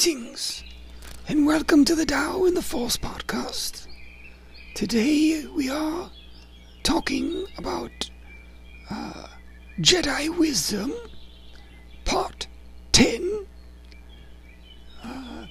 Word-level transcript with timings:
Greetings, 0.00 0.62
and 1.26 1.44
welcome 1.44 1.84
to 1.84 1.96
the 1.96 2.06
Tao 2.06 2.44
in 2.44 2.54
the 2.54 2.62
Force 2.62 2.96
podcast. 2.96 3.88
Today 4.76 5.44
we 5.46 5.68
are 5.70 6.08
talking 6.84 7.46
about 7.56 8.08
uh, 8.90 9.26
Jedi 9.80 10.28
Wisdom, 10.38 10.92
Part 12.04 12.46
10, 12.92 13.44
uh, 15.02 15.46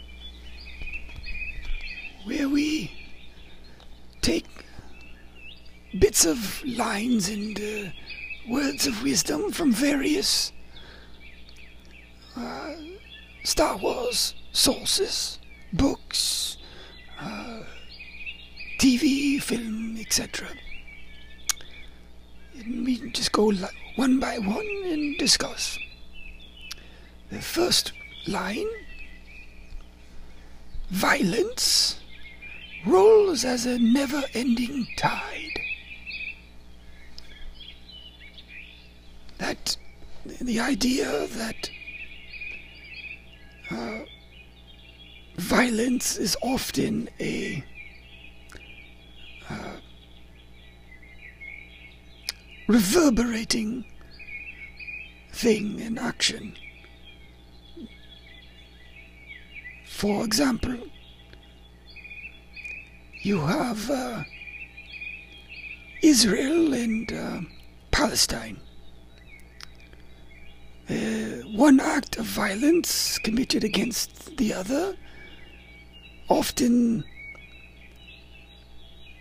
where 2.24 2.48
we 2.48 2.90
take 4.22 4.48
bits 6.00 6.26
of 6.26 6.64
lines 6.66 7.28
and 7.28 7.60
uh, 7.60 7.90
words 8.48 8.88
of 8.88 9.04
wisdom 9.04 9.52
from 9.52 9.74
various 9.74 10.54
Star 13.48 13.78
Wars 13.78 14.34
sources, 14.52 15.40
books, 15.72 16.58
uh, 17.18 17.62
TV, 18.78 19.42
film, 19.42 19.96
etc. 19.98 20.50
We 22.68 23.10
just 23.12 23.32
go 23.32 23.54
one 23.96 24.20
by 24.20 24.38
one 24.40 24.68
and 24.84 25.18
discuss. 25.18 25.80
The 27.30 27.42
first 27.42 27.94
line 28.28 28.68
violence 30.90 32.02
rolls 32.86 33.46
as 33.46 33.66
a 33.66 33.80
never 33.80 34.24
ending 34.34 34.88
tide. 34.98 35.62
That 39.38 39.78
the 40.42 40.60
idea 40.60 41.28
that 41.28 41.70
uh, 43.72 44.00
violence 45.38 46.18
is 46.18 46.36
often 46.42 47.10
a 47.20 47.64
uh, 49.50 49.78
reverberating 52.68 53.86
thing 55.32 55.80
in 55.80 55.98
action. 55.98 56.56
For 59.86 60.24
example, 60.24 60.78
you 63.22 63.40
have 63.42 63.90
uh, 63.90 64.24
Israel 66.02 66.74
and 66.74 67.12
uh, 67.12 67.42
Palestine. 67.92 68.60
One 71.58 71.80
act 71.80 72.18
of 72.18 72.26
violence 72.26 73.18
committed 73.18 73.64
against 73.64 74.38
the 74.38 74.54
other, 74.54 74.96
often 76.30 77.04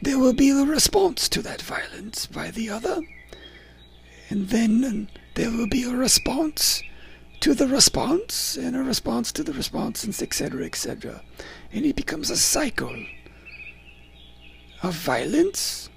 there 0.03 0.19
will 0.19 0.35
be 0.35 0.51
a 0.51 0.63
response 0.63 1.31
to 1.31 1.41
that 1.41 1.63
violence 1.63 2.27
by 2.27 2.51
the 2.51 2.69
other, 2.69 3.01
and 4.29 4.51
then 4.51 5.09
there 5.35 5.51
will 5.51 5.67
be 5.67 5.85
a 5.85 5.97
response 5.97 6.83
to 7.41 7.55
the 7.55 7.69
response, 7.69 8.59
and 8.59 8.77
a 8.77 8.83
response 8.83 9.33
to 9.33 9.43
the 9.43 9.55
response, 9.55 10.05
and 10.05 10.13
etc., 10.21 10.67
etc. 10.67 11.23
And 11.73 11.87
it 11.87 11.97
becomes 11.97 12.29
a 12.29 12.37
cycle 12.37 13.03
of 14.83 14.93
violence. 14.93 15.89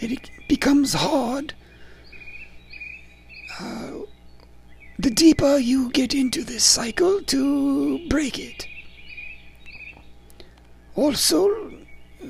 and 0.00 0.10
It 0.10 0.30
becomes 0.48 0.94
hard. 0.94 1.54
Uh, 3.60 3.90
the 4.98 5.10
deeper 5.10 5.58
you 5.58 5.90
get 5.90 6.14
into 6.14 6.42
this 6.42 6.64
cycle 6.64 7.20
to 7.22 8.08
break 8.08 8.38
it. 8.38 8.66
Also, 10.94 11.72
uh, 12.22 12.26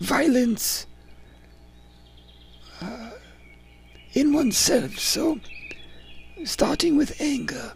violence 0.00 0.86
uh, 2.80 3.10
in 4.14 4.32
oneself. 4.32 4.98
So, 4.98 5.40
starting 6.44 6.96
with 6.96 7.20
anger. 7.20 7.72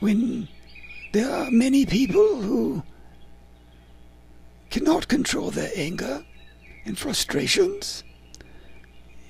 When 0.00 0.48
there 1.12 1.30
are 1.30 1.50
many 1.50 1.86
people 1.86 2.42
who 2.42 2.82
cannot 4.70 5.08
control 5.08 5.50
their 5.50 5.70
anger 5.74 6.24
and 6.84 6.98
frustrations 6.98 8.04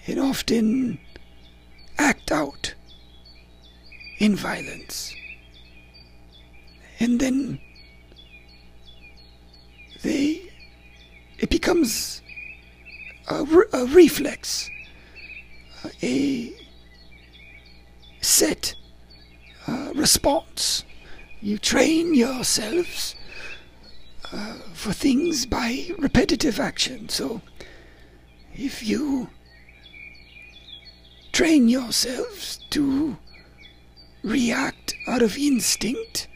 and 0.07 0.21
often 0.21 0.99
act 1.99 2.31
out 2.31 2.75
in 4.19 4.37
violence. 4.37 5.15
And 6.99 7.21
then 7.21 7.61
they, 10.03 10.51
it 11.39 11.51
becomes 11.51 12.23
a, 13.29 13.45
re- 13.45 13.67
a 13.73 13.85
reflex, 13.87 14.71
a 16.03 16.55
set 18.21 18.75
uh, 19.67 19.93
response. 19.95 20.85
You 21.41 21.59
train 21.59 22.15
yourselves 22.15 23.15
uh, 24.33 24.55
for 24.73 24.93
things 24.93 25.47
by 25.47 25.91
repetitive 25.99 26.59
action. 26.59 27.09
So, 27.09 27.43
if 28.55 28.83
you 28.83 29.29
train 31.37 31.69
yourselves 31.69 32.61
to 32.71 33.15
react 34.23 34.95
out 35.07 35.21
of 35.21 35.37
instinct, 35.37 36.29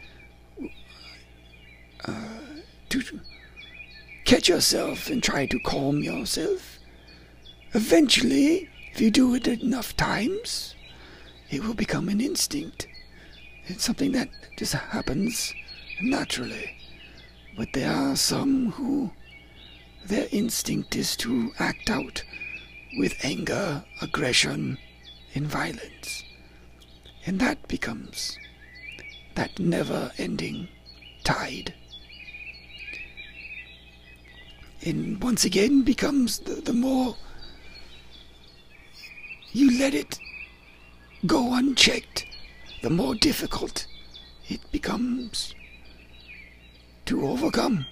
uh, 2.04 2.38
to 2.90 3.02
catch 4.26 4.46
yourself 4.46 5.08
and 5.08 5.22
try 5.22 5.46
to 5.46 5.58
calm 5.60 6.02
yourself, 6.02 6.78
eventually, 7.72 8.68
if 8.92 9.00
you 9.00 9.10
do 9.10 9.34
it 9.34 9.48
enough 9.48 9.96
times, 9.96 10.74
it 11.48 11.64
will 11.64 11.72
become 11.72 12.10
an 12.10 12.20
instinct. 12.20 12.86
It's 13.68 13.84
something 13.84 14.12
that 14.12 14.28
just 14.58 14.74
happens 14.74 15.54
naturally. 16.02 16.76
But 17.56 17.72
there 17.72 17.90
are 17.90 18.16
some 18.16 18.72
who 18.72 19.12
their 20.04 20.28
instinct 20.30 20.94
is 20.94 21.16
to 21.16 21.52
act 21.58 21.88
out 21.88 22.22
with 22.98 23.14
anger, 23.24 23.82
aggression, 24.02 24.76
and 25.34 25.46
violence. 25.46 26.24
And 27.26 27.40
that 27.40 27.68
becomes 27.68 28.38
that 29.34 29.58
never 29.58 30.12
ending 30.18 30.68
tide. 31.24 31.74
And 34.82 35.22
once 35.22 35.44
again 35.44 35.82
becomes 35.82 36.38
the, 36.40 36.54
the 36.54 36.72
more 36.72 37.16
you 39.52 39.78
let 39.78 39.94
it 39.94 40.18
go 41.26 41.54
unchecked, 41.54 42.24
the 42.82 42.90
more 42.90 43.14
difficult 43.14 43.86
it 44.48 44.60
becomes 44.72 45.54
to 47.06 47.26
overcome. 47.26 47.86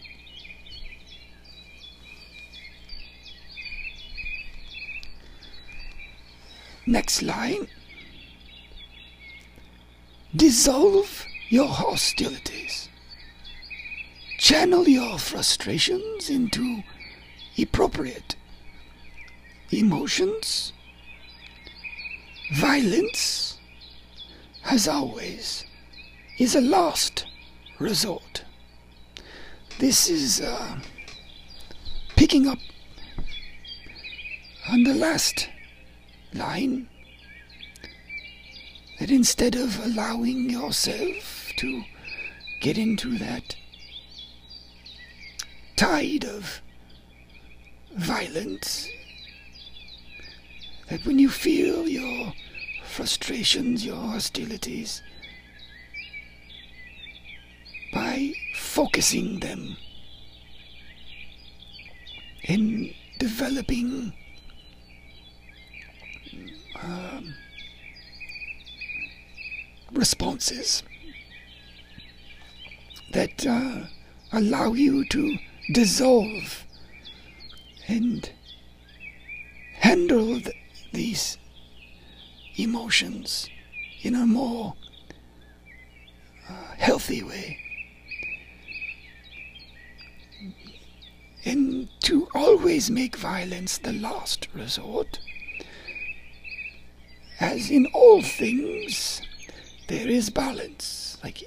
Next 6.89 7.21
line. 7.21 7.69
Dissolve 10.35 11.27
your 11.51 11.69
hostilities. 11.69 12.89
Channel 14.39 14.89
your 14.89 15.19
frustrations 15.19 16.31
into 16.31 16.83
appropriate 17.59 18.37
emotions. 19.71 20.73
Violence, 22.55 23.59
as 24.65 24.89
always, 24.89 25.67
is 26.39 26.55
a 26.55 26.63
last 26.63 27.27
resort. 27.79 28.45
This 29.79 30.09
is 30.09 30.41
uh, 30.41 30.79
picking 32.17 32.47
up 32.47 32.59
on 34.71 34.85
the 34.85 34.95
last 34.95 35.51
line? 36.35 36.89
That 39.01 39.11
instead 39.11 39.55
of 39.55 39.79
allowing 39.85 40.51
yourself 40.51 41.53
to 41.59 41.83
get 42.61 42.77
into 42.79 43.17
that 43.19 43.55
tide 45.77 46.25
of 46.25 46.61
violence, 47.97 48.89
that 50.89 51.05
when 51.05 51.19
you 51.19 51.29
feel 51.29 51.89
your 51.89 52.33
frustrations, 52.85 53.85
your 53.85 53.97
hostilities, 53.97 55.03
by 57.93 58.33
focusing 58.55 59.41
them 59.41 59.77
in 62.43 62.93
developing 63.19 64.13
um, 66.83 67.35
responses 69.93 70.83
that 73.13 73.47
uh, 73.47 73.85
allow 74.33 74.73
you 74.73 75.05
to 75.07 75.39
dissolve 75.73 76.65
and 77.87 78.31
handle 79.75 80.41
th- 80.41 80.57
these 80.93 81.39
emotions 82.57 83.49
in 84.03 84.15
a 84.15 84.27
more 84.27 84.75
uh, 86.49 86.53
healthy 86.77 87.23
way. 87.23 87.59
And 91.45 91.89
to 92.01 92.29
always 92.35 92.91
make 92.91 93.17
violence 93.17 93.79
the 93.79 93.93
last 93.93 94.49
resort. 94.53 95.19
As 97.49 97.71
in 97.71 97.87
all 97.95 98.21
things, 98.21 99.23
there 99.87 100.07
is 100.07 100.29
balance. 100.29 101.17
Like, 101.25 101.43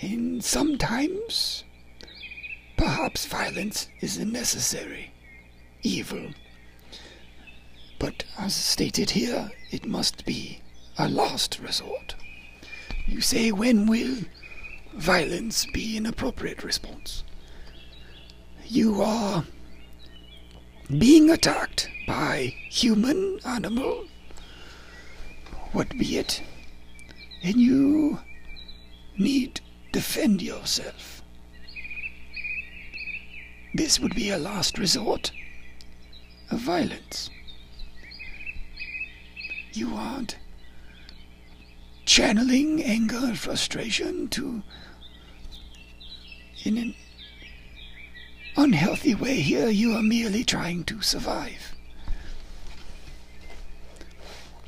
and 0.00 0.42
sometimes, 0.42 1.64
perhaps 2.78 3.26
violence 3.26 3.88
is 4.00 4.16
a 4.16 4.24
necessary 4.24 5.12
evil. 5.82 6.30
But 7.98 8.24
as 8.38 8.54
stated 8.54 9.10
here, 9.10 9.50
it 9.70 9.84
must 9.84 10.24
be 10.24 10.62
a 10.96 11.06
last 11.06 11.60
resort. 11.60 12.14
You 13.06 13.20
say, 13.20 13.52
when 13.52 13.86
will 13.86 14.16
violence 14.94 15.66
be 15.66 15.98
an 15.98 16.06
appropriate 16.06 16.64
response? 16.64 17.22
You 18.64 19.02
are 19.02 19.44
being 20.98 21.30
attacked 21.30 21.88
by 22.06 22.54
human, 22.68 23.38
animal, 23.44 24.06
what 25.72 25.96
be 25.96 26.18
it, 26.18 26.42
and 27.42 27.56
you 27.56 28.18
need 29.16 29.60
defend 29.92 30.42
yourself. 30.42 31.22
This 33.74 34.00
would 34.00 34.14
be 34.16 34.30
a 34.30 34.38
last 34.38 34.78
resort 34.78 35.30
of 36.50 36.58
violence. 36.58 37.30
You 39.72 39.94
aren't 39.94 40.36
channeling 42.04 42.82
anger 42.82 43.16
and 43.18 43.38
frustration 43.38 44.26
to 44.30 44.62
in 46.64 46.76
an 46.76 46.94
unhealthy 48.62 49.14
way 49.14 49.36
here 49.36 49.68
you 49.68 49.94
are 49.94 50.02
merely 50.02 50.44
trying 50.44 50.84
to 50.84 51.00
survive 51.00 51.74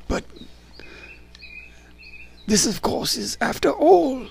but 0.08 0.24
this 2.46 2.66
of 2.66 2.80
course 2.82 3.16
is 3.16 3.36
after 3.40 3.70
all 3.70 4.26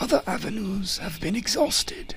other 0.00 0.22
avenues 0.26 0.98
have 0.98 1.20
been 1.20 1.36
exhausted 1.36 2.14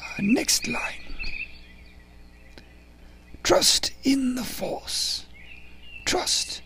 uh, 0.00 0.20
next 0.20 0.66
line 0.66 1.06
Trust 3.46 3.92
in 4.02 4.34
the 4.34 4.42
Force. 4.42 5.24
Trust 6.04 6.62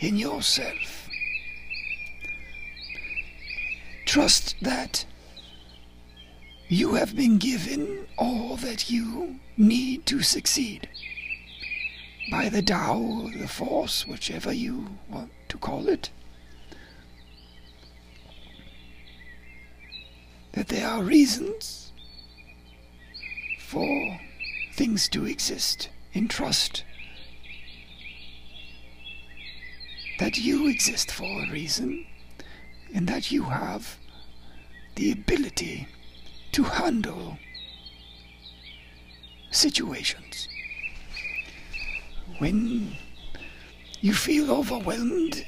in 0.00 0.18
yourself. 0.18 0.99
Trust 4.10 4.56
that 4.60 5.06
you 6.66 6.94
have 6.94 7.14
been 7.14 7.38
given 7.38 8.08
all 8.18 8.56
that 8.56 8.90
you 8.90 9.38
need 9.56 10.04
to 10.06 10.20
succeed 10.20 10.88
by 12.28 12.48
the 12.48 12.60
Tao, 12.60 13.30
the 13.36 13.46
Force, 13.46 14.08
whichever 14.08 14.52
you 14.52 14.98
want 15.08 15.30
to 15.48 15.58
call 15.58 15.88
it. 15.88 16.10
That 20.54 20.66
there 20.66 20.88
are 20.88 21.04
reasons 21.04 21.92
for 23.60 24.18
things 24.74 25.08
to 25.10 25.24
exist 25.24 25.88
in 26.12 26.26
trust 26.26 26.82
that 30.18 30.36
you 30.36 30.66
exist 30.66 31.12
for 31.12 31.44
a 31.44 31.52
reason 31.52 32.06
and 32.94 33.08
that 33.08 33.30
you 33.30 33.44
have 33.44 33.96
the 34.96 35.12
ability 35.12 35.86
to 36.52 36.62
handle 36.64 37.38
situations. 39.50 40.48
When 42.38 42.96
you 44.00 44.14
feel 44.14 44.50
overwhelmed 44.50 45.44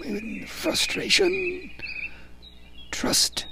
with 0.00 0.48
frustration, 0.48 1.70
trust 2.90 3.46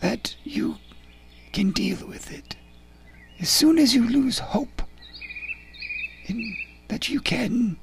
that 0.00 0.34
you 0.44 0.76
can 1.52 1.70
deal 1.70 2.06
with 2.06 2.32
it 2.32 2.56
as 3.42 3.48
soon 3.48 3.76
as 3.76 3.92
you 3.92 4.08
lose 4.08 4.38
hope 4.38 4.82
in 6.26 6.56
that 6.88 7.08
you 7.08 7.20
can, 7.20 7.76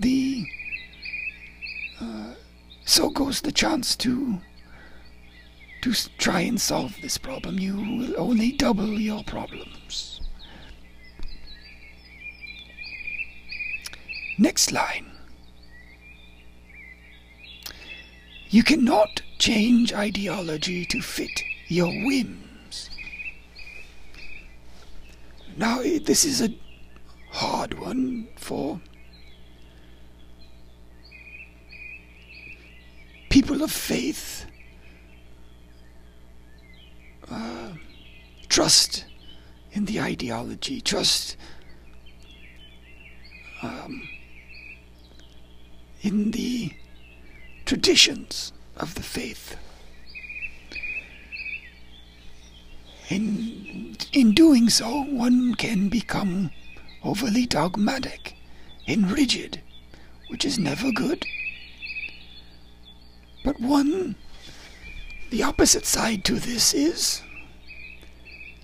the 0.00 0.46
uh, 2.00 2.34
so 2.84 3.10
goes 3.10 3.40
the 3.40 3.52
chance 3.52 3.96
to 3.96 4.40
to 5.82 5.92
try 6.18 6.40
and 6.40 6.60
solve 6.60 6.96
this 7.02 7.18
problem. 7.18 7.58
You 7.58 7.76
will 7.76 8.20
only 8.20 8.52
double 8.52 9.00
your 9.00 9.24
problems. 9.24 10.20
Next 14.38 14.72
line. 14.72 15.10
You 18.48 18.62
cannot 18.62 19.22
change 19.38 19.92
ideology 19.92 20.84
to 20.86 21.00
fit 21.00 21.42
your 21.68 21.88
whims. 22.04 22.90
Now, 25.56 25.82
this 25.82 26.24
is 26.24 26.40
a 26.40 26.54
hard 27.30 27.78
one 27.78 28.28
for 28.36 28.80
people 33.62 33.64
of 33.64 33.72
faith. 33.72 34.46
Uh, 37.30 37.72
trust 38.48 39.04
in 39.72 39.86
the 39.86 40.00
ideology, 40.00 40.80
trust 40.80 41.36
um, 43.62 44.08
in 46.02 46.32
the 46.32 46.72
traditions 47.64 48.52
of 48.76 48.94
the 48.94 49.02
faith. 49.02 49.56
In, 53.08 53.96
in 54.12 54.32
doing 54.34 54.70
so, 54.70 55.04
one 55.04 55.54
can 55.54 55.88
become 55.88 56.50
overly 57.04 57.46
dogmatic 57.46 58.34
and 58.86 59.10
rigid, 59.10 59.62
which 60.28 60.44
is 60.44 60.58
never 60.58 60.90
good. 60.92 61.24
But 63.44 63.60
one, 63.60 64.16
the 65.30 65.42
opposite 65.42 65.86
side 65.86 66.24
to 66.24 66.34
this 66.34 66.74
is 66.74 67.22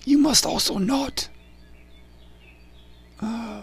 you 0.05 0.17
must 0.17 0.45
also 0.45 0.77
not 0.77 1.29
uh, 3.21 3.61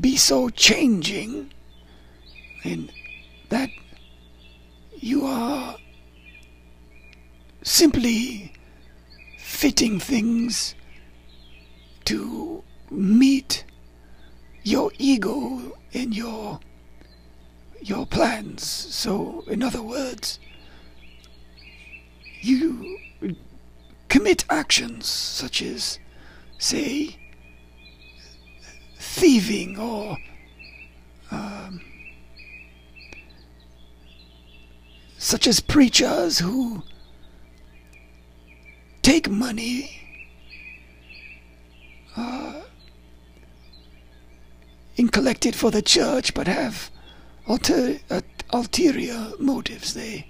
be 0.00 0.16
so 0.16 0.48
changing 0.48 1.52
in 2.64 2.90
that 3.48 3.68
you 4.98 5.26
are 5.26 5.76
simply 7.62 8.52
fitting 9.38 9.98
things 9.98 10.74
to 12.04 12.62
meet 12.90 13.64
your 14.62 14.90
ego 14.98 15.76
and 15.92 16.14
your 16.14 16.60
your 17.88 18.06
plans. 18.06 18.64
So, 18.64 19.44
in 19.46 19.62
other 19.62 19.82
words, 19.82 20.38
you 22.40 22.98
commit 24.08 24.44
actions 24.50 25.06
such 25.06 25.62
as, 25.62 25.98
say, 26.58 27.16
thieving 28.98 29.78
or 29.78 30.18
um, 31.30 31.80
such 35.18 35.46
as 35.46 35.60
preachers 35.60 36.40
who 36.40 36.82
take 39.02 39.30
money 39.30 39.98
uh, 42.16 42.60
and 44.98 45.12
collect 45.12 45.46
it 45.46 45.54
for 45.54 45.70
the 45.70 45.82
church, 45.82 46.34
but 46.34 46.46
have 46.46 46.90
alter, 47.46 47.98
uh, 48.10 48.20
ulterior 48.50 49.32
motives. 49.38 49.94
They 49.94 50.26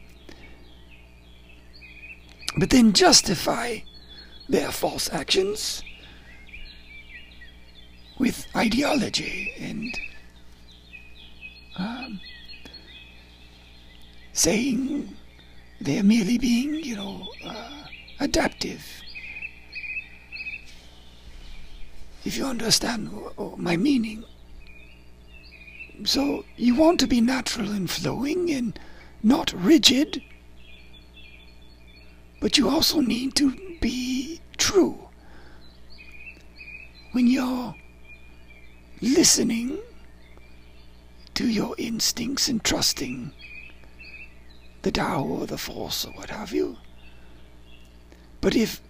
but 2.57 2.71
then 2.71 2.93
justify 2.93 3.79
their 4.49 4.71
false 4.71 5.11
actions 5.13 5.83
with 8.19 8.47
ideology 8.55 9.53
and 9.59 9.99
um, 11.79 12.21
saying 14.33 15.17
they're 15.81 16.03
merely 16.05 16.39
being, 16.39 16.75
you 16.75 16.97
know, 16.97 17.27
uh, 17.45 17.85
adaptive. 18.21 18.87
If 22.25 22.37
you 22.37 22.45
understand 22.47 23.11
my 23.57 23.77
meaning. 23.77 24.25
So 26.05 26.45
you 26.57 26.75
want 26.75 27.01
to 27.01 27.07
be 27.07 27.21
natural 27.21 27.71
and 27.71 27.89
flowing 27.89 28.51
and 28.51 28.79
not 29.23 29.53
rigid, 29.53 30.23
but 32.41 32.59
you 32.59 32.69
also 32.69 33.01
need 33.01 33.35
to 33.37 33.55
be 33.81 34.41
true. 34.57 35.09
When 37.13 37.27
you're 37.27 37.75
listening 39.01 39.79
to 41.35 41.49
your 41.49 41.75
instincts 41.79 42.49
and 42.49 42.63
trusting 42.63 43.33
the 44.83 44.91
Tao 44.91 45.23
or 45.23 45.47
the 45.47 45.59
Force 45.59 46.05
or 46.05 46.13
what 46.13 46.31
have 46.31 46.53
you. 46.53 46.77
But 48.41 48.57
if 48.57 48.81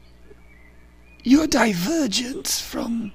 your 1.23 1.47
divergence 1.47 2.61
from 2.61 3.13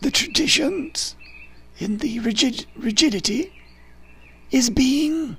the 0.00 0.10
traditions 0.36 1.16
in 1.78 1.96
the 1.96 2.20
rigid, 2.20 2.66
rigidity 2.76 3.50
is 4.50 4.68
being 4.68 5.34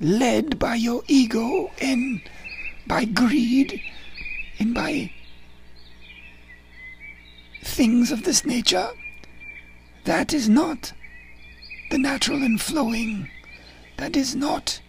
led 0.00 0.58
by 0.58 0.74
your 0.74 1.02
ego 1.06 1.70
and 1.82 2.22
by 2.86 3.04
greed 3.04 3.78
and 4.58 4.74
by 4.74 5.12
things 7.62 8.10
of 8.10 8.22
this 8.24 8.46
nature, 8.46 8.88
that 10.04 10.32
is 10.32 10.48
not 10.48 10.94
the 11.90 11.98
natural 11.98 12.42
and 12.42 12.62
flowing, 12.62 13.28
that 13.98 14.16
is 14.16 14.34
not 14.34 14.80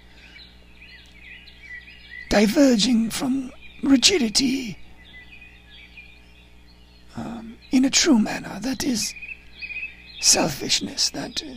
diverging 2.30 3.10
from 3.10 3.52
rigidity. 3.84 4.78
Um, 7.18 7.55
in 7.76 7.84
a 7.84 7.90
true 7.90 8.18
manner. 8.18 8.58
That 8.62 8.86
is 8.86 9.14
selfishness. 10.22 11.10
That 11.10 11.44
uh, 11.44 11.56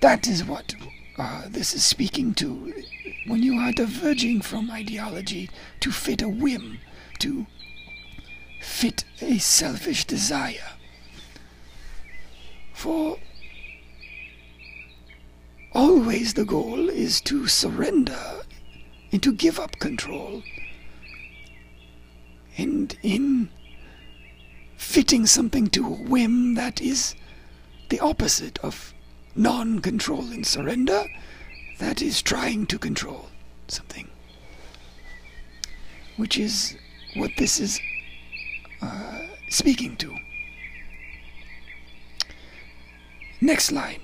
that 0.00 0.26
is 0.26 0.44
what 0.44 0.74
uh, 1.16 1.42
this 1.48 1.72
is 1.72 1.84
speaking 1.84 2.34
to. 2.34 2.72
When 3.28 3.44
you 3.44 3.54
are 3.60 3.70
diverging 3.70 4.40
from 4.40 4.72
ideology 4.72 5.48
to 5.80 5.92
fit 5.92 6.20
a 6.20 6.28
whim, 6.28 6.78
to 7.20 7.46
fit 8.60 9.04
a 9.20 9.38
selfish 9.38 10.04
desire. 10.04 10.72
For 12.72 13.18
always 15.72 16.34
the 16.34 16.44
goal 16.44 16.88
is 16.88 17.20
to 17.22 17.46
surrender 17.46 18.42
and 19.12 19.22
to 19.22 19.32
give 19.32 19.60
up 19.60 19.78
control. 19.78 20.42
And 22.56 22.98
in 23.04 23.48
fitting 24.82 25.24
something 25.26 25.68
to 25.68 25.86
a 25.86 25.90
whim 25.90 26.54
that 26.54 26.82
is 26.82 27.14
the 27.88 28.00
opposite 28.00 28.58
of 28.58 28.92
non 29.34 29.78
control 29.78 30.24
and 30.32 30.46
surrender, 30.46 31.04
that 31.78 32.02
is 32.02 32.20
trying 32.20 32.66
to 32.66 32.78
control 32.78 33.30
something. 33.68 34.08
Which 36.16 36.36
is 36.36 36.76
what 37.14 37.30
this 37.38 37.58
is 37.60 37.80
uh, 38.82 39.20
speaking 39.48 39.96
to. 39.96 40.14
Next 43.40 43.72
line. 43.72 44.02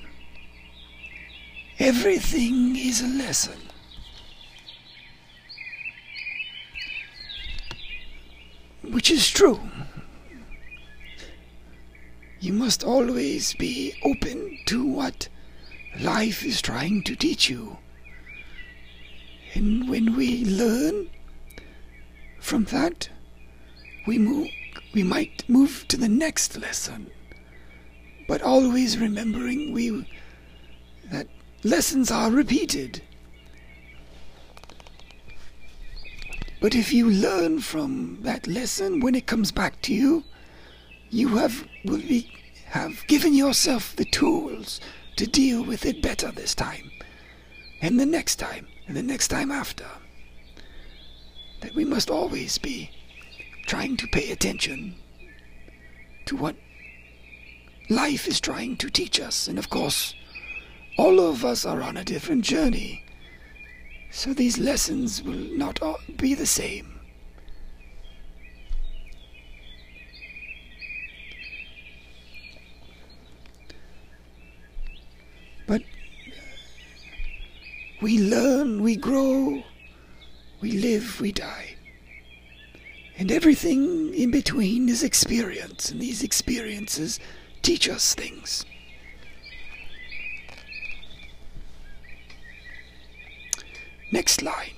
Everything 1.79 2.77
is 2.77 3.03
a 3.03 3.09
lesson. 3.09 3.61
Which 8.83 9.11
is 9.11 9.29
true. 9.29 9.61
You 12.41 12.53
must 12.53 12.85
always 12.85 13.55
be 13.55 13.95
open 14.05 14.59
to 14.67 14.87
what 14.87 15.29
life 15.99 16.45
is 16.45 16.63
trying 16.63 17.03
to 17.05 17.17
teach 17.17 17.51
you. 17.51 17.79
And 19.55 19.89
when 19.89 20.15
we 20.17 20.45
learn 20.45 21.11
from 22.39 22.65
that, 22.65 23.09
we 24.07 24.19
move 24.19 24.49
we 24.95 25.03
might 25.03 25.49
move 25.49 25.85
to 25.89 25.97
the 25.97 26.09
next 26.09 26.57
lesson. 26.57 27.11
But 28.29 28.43
always 28.43 28.99
remembering 28.99 29.73
we 29.73 30.07
that 31.11 31.27
lessons 31.65 32.11
are 32.11 32.31
repeated. 32.31 33.03
But 36.61 36.75
if 36.75 36.93
you 36.93 37.11
learn 37.11 37.61
from 37.61 38.19
that 38.23 38.47
lesson 38.47 39.01
when 39.01 39.15
it 39.15 39.27
comes 39.27 39.51
back 39.51 39.81
to 39.83 39.95
you, 39.95 40.25
you 41.11 41.37
have 41.37 41.67
will 41.85 41.99
be 41.99 42.31
have 42.67 43.07
given 43.07 43.35
yourself 43.35 43.97
the 43.97 44.05
tools 44.05 44.81
to 45.17 45.27
deal 45.27 45.65
with 45.65 45.87
it 45.87 46.03
better 46.03 46.31
this 46.31 46.55
time. 46.55 46.91
And 47.81 47.99
the 47.99 48.07
next 48.07 48.37
time, 48.37 48.67
and 48.87 48.97
the 48.97 49.03
next 49.03 49.29
time 49.29 49.51
after. 49.51 49.87
That 51.61 51.75
we 51.75 51.85
must 51.85 52.11
always 52.11 52.59
be 52.59 52.91
trying 53.67 53.97
to 53.99 54.07
pay 54.09 54.31
attention 54.31 54.97
to 56.27 56.37
what 56.37 56.57
life 57.89 58.29
is 58.29 58.41
trying 58.41 58.77
to 58.79 58.91
teach 58.91 59.19
us. 59.21 59.49
And 59.49 59.59
of 59.59 59.71
course, 59.71 60.15
all 60.99 61.21
of 61.21 61.45
us 61.45 61.65
are 61.65 61.83
on 61.83 61.97
a 61.97 62.05
different 62.05 62.45
journey. 62.45 63.05
So 64.11 64.33
these 64.33 64.59
lessons 64.59 65.23
will 65.23 65.57
not 65.57 65.83
all 65.83 66.01
be 66.17 66.35
the 66.35 66.47
same. 66.47 66.98
We 78.01 78.19
learn, 78.19 78.83
we 78.83 78.97
grow, 78.97 79.63
we 80.61 80.73
live, 80.73 81.21
we 81.21 81.33
die. 81.33 81.77
And 83.17 83.33
everything 83.33 84.15
in 84.15 84.31
between 84.31 84.89
is 84.89 85.03
experience, 85.03 85.91
and 85.91 86.01
these 86.01 86.23
experiences 86.23 87.19
teach 87.63 87.89
us 87.89 88.15
things. 88.15 88.65
Next 94.13 94.43
line. 94.43 94.75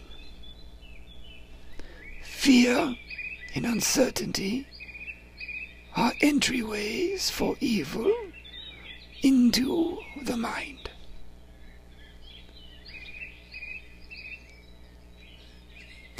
Fear 2.23 2.97
and 3.55 3.67
uncertainty 3.67 4.67
are 5.95 6.13
entryways 6.23 7.31
for 7.31 7.57
evil 7.61 8.13
into 9.23 9.99
the 10.23 10.37
mind. 10.37 10.90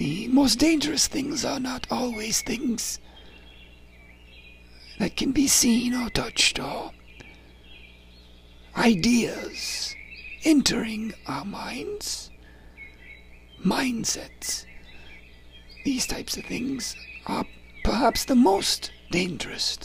The 0.01 0.29
most 0.29 0.59
dangerous 0.59 1.09
things 1.09 1.45
are 1.45 1.61
not 1.61 1.87
always 1.91 2.41
things 2.41 2.99
that 4.99 5.15
can 5.15 5.33
be 5.33 5.47
seen 5.47 5.93
or 5.93 6.09
touched 6.09 6.59
or 6.59 6.93
ideas 8.75 9.95
entering 10.43 11.13
our 11.27 11.45
minds, 11.45 12.31
mindsets. 13.63 14.65
These 15.85 16.07
types 16.07 16.39
of 16.39 16.47
things 16.47 16.97
are 17.27 17.45
perhaps 17.85 18.25
the 18.25 18.35
most 18.35 18.93
dangerous. 19.11 19.79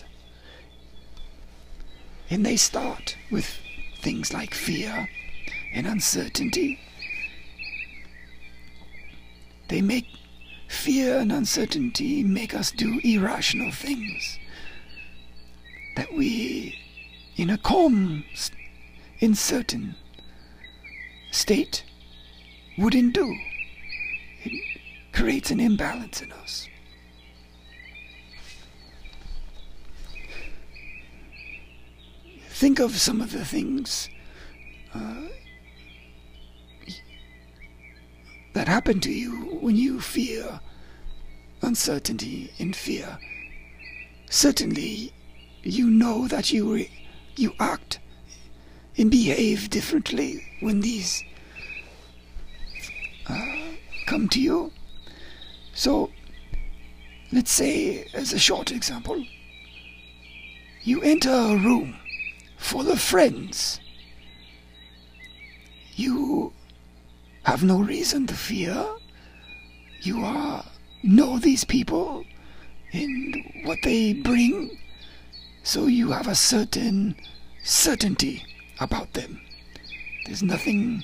And 2.30 2.46
they 2.46 2.56
start 2.56 3.18
with 3.30 3.54
things 4.00 4.34
like 4.34 4.54
fear 4.54 5.10
and 5.74 5.86
uncertainty 5.86 6.80
they 9.68 9.82
make 9.82 10.08
fear 10.68 11.20
and 11.20 11.32
uncertainty 11.32 12.24
make 12.24 12.54
us 12.54 12.72
do 12.72 13.00
irrational 13.04 13.72
things 13.72 14.40
that 15.96 16.14
we, 16.14 16.78
in 17.38 17.50
a 17.50 17.58
calm, 17.58 18.24
uncertain 19.22 19.96
state, 21.32 21.84
wouldn't 22.78 23.14
do. 23.14 23.36
It 24.44 24.80
creates 25.14 25.52
an 25.52 25.60
imbalance 25.60 26.22
in 26.22 26.32
us. 26.32 26.68
think 32.56 32.80
of 32.80 32.96
some 32.98 33.20
of 33.20 33.34
the 33.34 33.44
things 33.44 34.10
uh, 34.94 35.24
that 38.54 38.66
happened 38.70 39.04
to 39.04 39.12
you 39.12 39.55
when 39.66 39.76
you 39.76 40.00
fear 40.00 40.60
uncertainty 41.64 42.52
and 42.60 42.76
fear. 42.76 43.18
Certainly, 44.30 45.12
you 45.64 45.90
know 45.90 46.28
that 46.28 46.54
you 46.54 46.72
re- 46.76 46.92
you 47.36 47.52
act 47.60 47.98
and 48.96 49.10
behave 49.10 49.72
differently 49.72 50.46
when 50.60 50.82
these 50.82 51.24
uh, 53.28 53.56
come 54.06 54.30
to 54.30 54.40
you. 54.40 54.72
So, 55.74 56.12
let's 57.32 57.52
say, 57.52 58.08
as 58.14 58.34
a 58.34 58.38
short 58.38 58.72
example, 58.72 59.26
you 60.84 61.02
enter 61.02 61.32
a 61.32 61.58
room 61.58 61.96
full 62.58 62.92
of 62.92 63.02
friends. 63.02 63.80
You 65.96 66.54
have 67.46 67.64
no 67.64 67.80
reason 67.80 68.28
to 68.28 68.36
fear. 68.36 68.96
You 70.06 70.24
are 70.24 70.64
know 71.02 71.40
these 71.40 71.64
people 71.64 72.24
and 72.94 73.36
what 73.64 73.80
they 73.82 74.14
bring, 74.14 74.78
so 75.64 75.88
you 75.88 76.12
have 76.12 76.28
a 76.28 76.36
certain 76.36 77.16
certainty 77.64 78.44
about 78.80 79.14
them. 79.14 79.42
There's 80.26 80.44
nothing 80.44 81.04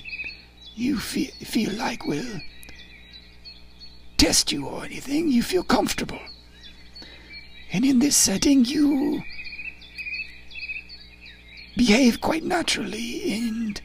you 0.76 1.00
feel, 1.00 1.32
feel 1.44 1.74
like 1.74 2.06
will 2.06 2.42
test 4.18 4.52
you 4.52 4.68
or 4.68 4.86
anything. 4.86 5.30
You 5.30 5.42
feel 5.42 5.64
comfortable. 5.64 6.20
And 7.74 7.84
in 7.84 7.98
this 7.98 8.16
setting, 8.16 8.66
you 8.66 9.24
behave 11.76 12.22
quite 12.22 12.44
naturally 12.44 13.34
and 13.34 13.82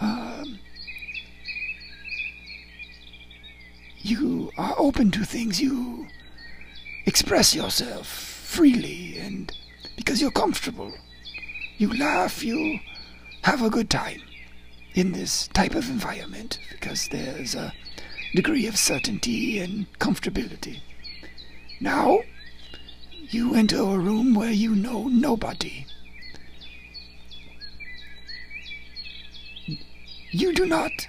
um, 0.00 0.60
you 4.04 4.52
are 4.58 4.74
open 4.76 5.10
to 5.12 5.24
things. 5.24 5.60
You 5.62 6.06
express 7.06 7.54
yourself 7.54 8.06
freely 8.06 9.16
and 9.18 9.50
because 9.96 10.20
you're 10.20 10.30
comfortable. 10.30 10.92
You 11.78 11.92
laugh, 11.96 12.44
you 12.44 12.80
have 13.42 13.62
a 13.62 13.70
good 13.70 13.88
time 13.88 14.20
in 14.94 15.12
this 15.12 15.48
type 15.48 15.74
of 15.74 15.88
environment 15.88 16.58
because 16.70 17.08
there's 17.08 17.54
a 17.54 17.72
degree 18.34 18.66
of 18.66 18.76
certainty 18.76 19.58
and 19.58 19.90
comfortability. 19.98 20.80
Now, 21.80 22.20
you 23.30 23.54
enter 23.54 23.80
a 23.80 23.98
room 23.98 24.34
where 24.34 24.52
you 24.52 24.74
know 24.74 25.08
nobody. 25.08 25.86
You 30.30 30.52
do 30.52 30.66
not. 30.66 31.08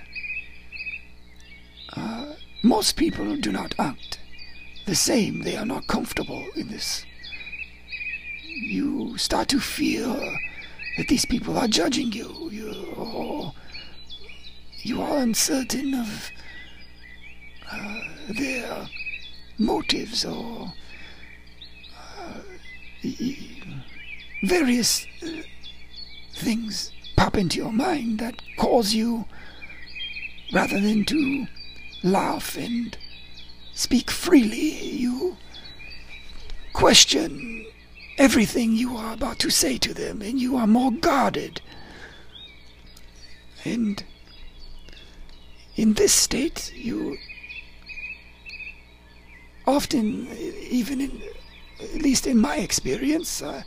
Most 2.65 2.95
people 2.95 3.35
do 3.35 3.51
not 3.51 3.75
act 3.77 4.17
the 4.87 4.95
same. 4.95 5.43
They 5.43 5.55
are 5.55 5.67
not 5.67 5.85
comfortable 5.85 6.47
in 6.55 6.67
this. 6.69 7.05
You 8.43 9.19
start 9.19 9.49
to 9.49 9.59
feel 9.59 10.15
that 10.97 11.07
these 11.07 11.25
people 11.25 11.59
are 11.59 11.67
judging 11.67 12.11
you. 12.11 12.49
You, 12.51 13.51
you 14.79 14.99
are 14.99 15.19
uncertain 15.19 15.93
of 15.93 16.31
uh, 17.71 17.99
their 18.29 18.87
motives 19.59 20.25
or 20.25 20.73
uh, 21.95 22.39
various 24.41 25.05
uh, 25.21 25.27
things 26.33 26.91
pop 27.15 27.37
into 27.37 27.57
your 27.59 27.71
mind 27.71 28.17
that 28.17 28.41
cause 28.57 28.95
you, 28.95 29.25
rather 30.51 30.79
than 30.79 31.05
to 31.05 31.45
laugh 32.05 32.55
and 32.55 32.97
speak 33.73 34.09
freely, 34.11 34.71
you 34.71 35.37
question 36.71 37.65
everything 38.17 38.73
you 38.73 38.95
are 38.95 39.13
about 39.13 39.39
to 39.39 39.49
say 39.49 39.77
to 39.77 39.93
them, 39.93 40.21
and 40.21 40.39
you 40.39 40.55
are 40.55 40.67
more 40.67 40.91
guarded. 40.91 41.61
And 43.65 44.03
in 45.75 45.93
this 45.93 46.13
state, 46.13 46.71
you 46.75 47.17
often, 49.67 50.27
even 50.69 51.01
in, 51.01 51.21
at 51.81 52.01
least 52.01 52.27
in 52.27 52.37
my 52.39 52.57
experience, 52.57 53.41
uh, 53.41 53.63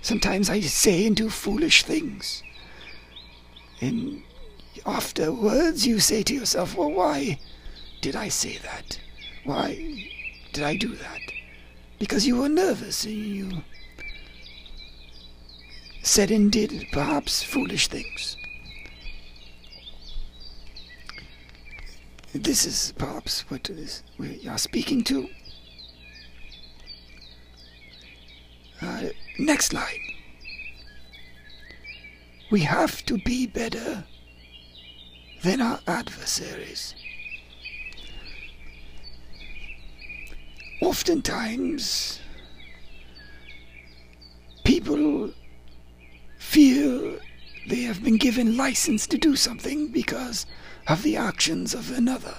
sometimes 0.00 0.48
I 0.48 0.60
say 0.60 1.06
and 1.06 1.14
do 1.14 1.28
foolish 1.28 1.82
things. 1.82 2.42
And 3.80 4.22
afterwards, 4.86 5.86
you 5.86 6.00
say 6.00 6.22
to 6.22 6.34
yourself, 6.34 6.76
well, 6.76 6.90
why 6.90 7.38
did 8.04 8.16
I 8.16 8.28
say 8.28 8.58
that? 8.58 9.00
Why 9.44 10.12
did 10.52 10.62
I 10.62 10.76
do 10.76 10.94
that? 10.94 11.20
Because 11.98 12.26
you 12.26 12.36
were 12.36 12.50
nervous 12.50 13.06
and 13.06 13.14
you 13.14 13.62
said 16.02 16.30
and 16.30 16.52
did 16.52 16.86
perhaps 16.92 17.42
foolish 17.42 17.88
things. 17.88 18.36
This 22.34 22.66
is 22.66 22.92
perhaps 22.98 23.48
what 23.50 23.70
is 23.70 24.02
we 24.18 24.46
are 24.46 24.58
speaking 24.58 25.02
to. 25.04 25.26
Uh, 28.82 29.04
next 29.38 29.72
line. 29.72 30.12
We 32.50 32.60
have 32.60 33.02
to 33.06 33.16
be 33.16 33.46
better 33.46 34.04
than 35.42 35.62
our 35.62 35.80
adversaries. 35.86 36.94
Oftentimes, 40.80 42.20
people 44.64 45.32
feel 46.38 47.18
they 47.68 47.82
have 47.82 48.02
been 48.02 48.16
given 48.16 48.56
license 48.56 49.06
to 49.06 49.18
do 49.18 49.36
something 49.36 49.88
because 49.88 50.46
of 50.86 51.02
the 51.02 51.16
actions 51.16 51.74
of 51.74 51.90
another. 51.96 52.34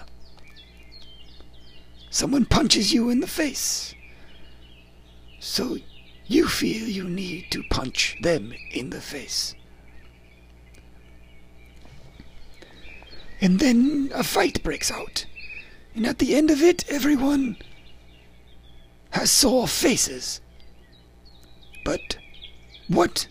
Someone 2.09 2.45
punches 2.45 2.93
you 2.93 3.09
in 3.09 3.19
the 3.19 3.27
face. 3.27 3.93
So 5.39 5.77
you 6.27 6.47
feel 6.47 6.87
you 6.87 7.03
need 7.03 7.51
to 7.51 7.63
punch 7.69 8.17
them 8.21 8.53
in 8.71 8.89
the 8.89 9.01
face. 9.01 9.55
And 13.41 13.59
then 13.59 14.11
a 14.13 14.23
fight 14.23 14.63
breaks 14.63 14.89
out. 14.89 15.25
And 15.93 16.05
at 16.07 16.19
the 16.19 16.35
end 16.35 16.51
of 16.51 16.61
it, 16.61 16.85
everyone 16.89 17.57
has 19.15 19.31
sore 19.31 19.65
faces. 19.65 20.41
But 21.85 22.17
what 22.89 23.27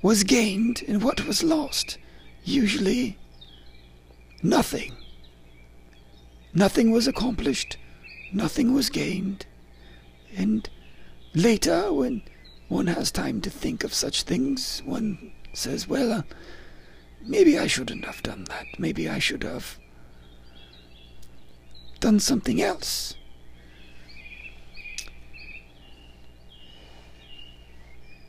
was 0.00 0.24
gained 0.24 0.82
and 0.88 1.02
what 1.02 1.26
was 1.26 1.42
lost. 1.42 1.98
Usually, 2.44 3.18
nothing. 4.42 4.96
Nothing 6.54 6.92
was 6.92 7.06
accomplished, 7.06 7.76
nothing 8.32 8.72
was 8.72 8.88
gained. 8.88 9.44
And 10.34 10.66
later, 11.34 11.92
when 11.92 12.22
one 12.68 12.86
has 12.86 13.10
time 13.10 13.42
to 13.42 13.50
think 13.50 13.84
of 13.84 13.92
such 13.92 14.22
things, 14.22 14.80
one 14.86 15.32
says, 15.52 15.86
well, 15.86 16.10
uh, 16.10 16.22
maybe 17.20 17.58
I 17.58 17.66
shouldn't 17.66 18.06
have 18.06 18.22
done 18.22 18.44
that. 18.44 18.64
Maybe 18.78 19.10
I 19.10 19.18
should 19.18 19.42
have 19.42 19.78
done 22.00 22.18
something 22.18 22.62
else. 22.62 23.14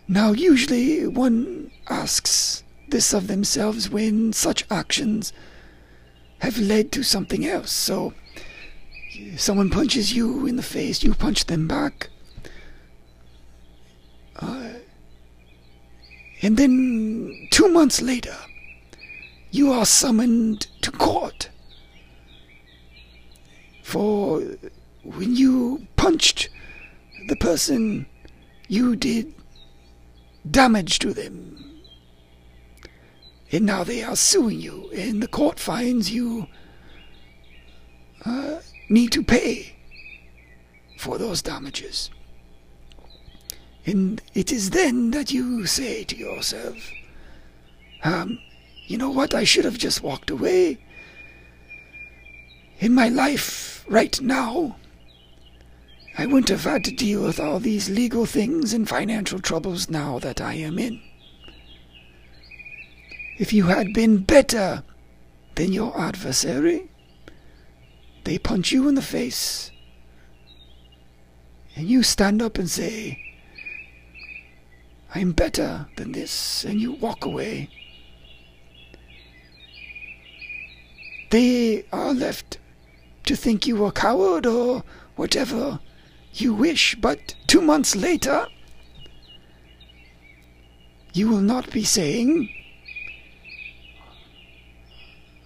Now, 0.08 0.32
usually 0.32 1.06
one 1.06 1.72
asks 1.90 2.64
this 2.88 3.14
of 3.14 3.28
themselves 3.28 3.90
when 3.90 4.32
such 4.32 4.64
actions 4.72 5.34
have 6.40 6.58
led 6.58 6.94
to 6.94 7.04
something 7.04 7.46
else. 7.46 7.72
So, 7.72 8.14
someone 9.36 9.70
punches 9.70 10.14
you 10.14 10.46
in 10.46 10.56
the 10.56 10.64
face, 10.64 11.04
you 11.04 11.14
punch 11.14 11.46
them 11.46 11.68
back. 11.68 12.10
Uh, 14.38 14.70
and 16.42 16.56
then, 16.56 17.48
two 17.52 17.68
months 17.68 18.02
later, 18.02 18.38
you 19.52 19.74
are 19.74 19.86
summoned 19.86 20.68
to 20.84 20.92
court. 20.92 21.50
For 23.84 24.42
when 25.04 25.36
you 25.36 25.88
punched 25.98 26.50
the 27.28 27.36
person 27.36 28.06
you 28.68 28.96
did 28.96 29.34
damage 30.52 31.00
to 31.00 31.14
them. 31.14 31.82
And 33.52 33.66
now 33.66 33.84
they 33.84 34.04
are 34.04 34.16
suing 34.16 34.60
you, 34.60 34.90
and 34.94 35.24
the 35.24 35.28
court 35.28 35.60
finds 35.60 36.12
you 36.12 36.48
uh, 38.26 38.60
need 38.90 39.12
to 39.14 39.24
pay 39.24 39.76
for 40.98 41.18
those 41.18 41.42
damages. 41.42 42.10
And 43.86 44.22
it 44.34 44.52
is 44.52 44.72
then 44.72 45.12
that 45.12 45.32
you 45.32 45.66
say 45.66 46.04
to 46.04 46.16
yourself, 46.18 46.76
um, 48.04 48.40
you 48.86 48.98
know 48.98 49.10
what, 49.10 49.34
I 49.34 49.46
should 49.46 49.64
have 49.64 49.78
just 49.78 50.04
walked 50.04 50.30
away. 50.30 50.78
In 52.80 52.94
my 52.94 53.08
life 53.08 53.86
right 53.88 54.20
now, 54.22 54.76
I 56.20 56.26
wouldn't 56.26 56.50
have 56.50 56.64
had 56.64 56.84
to 56.86 56.92
deal 56.92 57.24
with 57.24 57.40
all 57.40 57.60
these 57.60 57.92
legal 57.92 58.26
things 58.26 58.74
and 58.74 58.90
financial 58.90 59.40
troubles 59.40 59.88
now 59.88 60.18
that 60.20 60.42
I 60.42 60.56
am 60.56 60.80
in. 60.80 61.00
If 63.38 63.54
you 63.54 63.66
had 63.66 63.94
been 63.94 64.24
better 64.24 64.84
than 65.54 65.72
your 65.72 66.00
adversary, 66.00 66.90
they 68.24 68.40
punch 68.40 68.72
you 68.72 68.88
in 68.88 68.96
the 68.96 69.02
face, 69.04 69.70
and 71.76 71.88
you 71.88 72.02
stand 72.02 72.42
up 72.42 72.58
and 72.58 72.68
say, 72.68 73.24
I'm 75.14 75.34
better 75.34 75.88
than 75.98 76.14
this, 76.14 76.64
and 76.64 76.82
you 76.82 76.94
walk 76.94 77.26
away. 77.26 77.70
They 81.30 81.86
are 81.94 82.12
left 82.12 82.58
to 83.26 83.36
think 83.36 83.68
you 83.68 83.86
a 83.86 83.92
coward 83.92 84.48
or 84.48 84.84
whatever 85.16 85.80
you 86.42 86.54
wish, 86.54 86.96
but 86.96 87.36
two 87.48 87.62
months 87.62 87.96
later, 87.96 88.48
you 91.14 91.30
will 91.30 91.42
not 91.42 91.72
be 91.72 91.84
saying, 91.84 92.50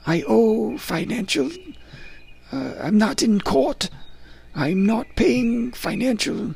I 0.06 0.24
owe 0.28 0.78
financial, 0.78 1.50
uh, 2.52 2.74
I'm 2.82 2.98
not 2.98 3.22
in 3.22 3.40
court, 3.42 3.90
I'm 4.56 4.86
not 4.86 5.08
paying 5.16 5.72
financial 5.72 6.56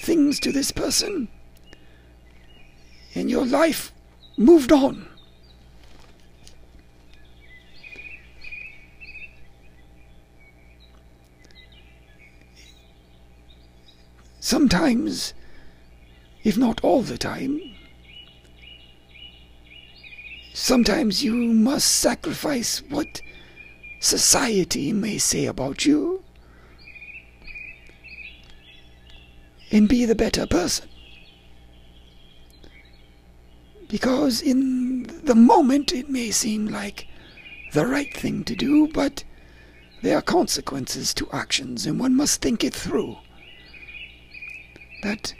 things 0.00 0.40
to 0.40 0.50
this 0.50 0.72
person 0.72 1.28
and 3.14 3.30
your 3.30 3.46
life 3.46 3.92
moved 4.36 4.72
on. 4.72 5.06
Sometimes, 14.52 15.32
if 16.44 16.58
not 16.58 16.84
all 16.84 17.00
the 17.00 17.16
time, 17.16 17.58
sometimes 20.52 21.24
you 21.24 21.32
must 21.32 21.88
sacrifice 21.90 22.82
what 22.90 23.22
society 23.98 24.92
may 24.92 25.16
say 25.16 25.46
about 25.46 25.86
you 25.86 26.22
and 29.70 29.88
be 29.88 30.04
the 30.04 30.14
better 30.14 30.46
person. 30.46 30.86
Because 33.88 34.42
in 34.42 35.04
the 35.24 35.34
moment 35.34 35.94
it 35.94 36.10
may 36.10 36.30
seem 36.30 36.66
like 36.66 37.06
the 37.72 37.86
right 37.86 38.14
thing 38.14 38.44
to 38.44 38.54
do, 38.54 38.86
but 38.88 39.24
there 40.02 40.18
are 40.18 40.20
consequences 40.20 41.14
to 41.14 41.30
actions, 41.32 41.86
and 41.86 41.98
one 41.98 42.14
must 42.14 42.42
think 42.42 42.62
it 42.62 42.74
through. 42.74 43.16
That 45.02 45.34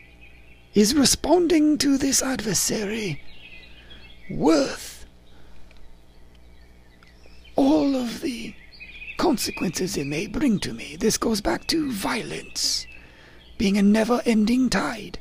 is 0.74 0.94
responding 0.94 1.78
to 1.78 1.96
this 1.96 2.22
adversary 2.22 3.22
worth 4.30 5.06
all 7.56 7.94
of 7.94 8.20
the 8.22 8.54
consequences 9.16 9.96
it 9.96 10.06
may 10.06 10.26
bring 10.26 10.58
to 10.60 10.72
me? 10.72 10.96
This 10.96 11.16
goes 11.16 11.40
back 11.40 11.66
to 11.68 11.92
violence 11.92 12.86
being 13.56 13.78
a 13.78 13.82
never 13.82 14.20
ending 14.26 14.68
tide. 14.68 15.18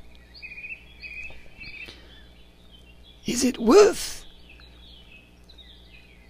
Is 3.27 3.43
it 3.43 3.59
worth 3.59 4.25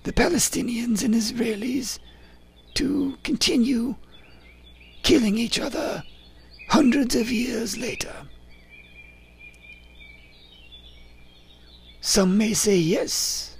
the 0.04 0.12
Palestinians 0.12 1.04
and 1.04 1.14
Israelis 1.14 2.00
to 2.74 3.18
continue 3.24 3.96
killing 5.04 5.38
each 5.38 5.60
other 5.60 6.04
hundreds 6.72 7.16
of 7.16 7.32
years 7.32 7.78
later? 7.78 8.14
Some 12.00 12.38
may 12.38 12.54
say 12.54 12.78
yes, 12.78 13.58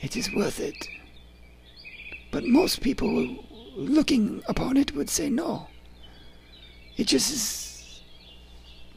it 0.00 0.16
is 0.16 0.32
worth 0.34 0.60
it. 0.60 0.88
But 2.30 2.44
most 2.44 2.80
people 2.80 3.44
looking 3.76 4.42
upon 4.48 4.76
it 4.76 4.94
would 4.94 5.10
say 5.10 5.28
no. 5.28 5.68
It 6.96 7.08
just 7.08 7.32
is. 7.32 8.02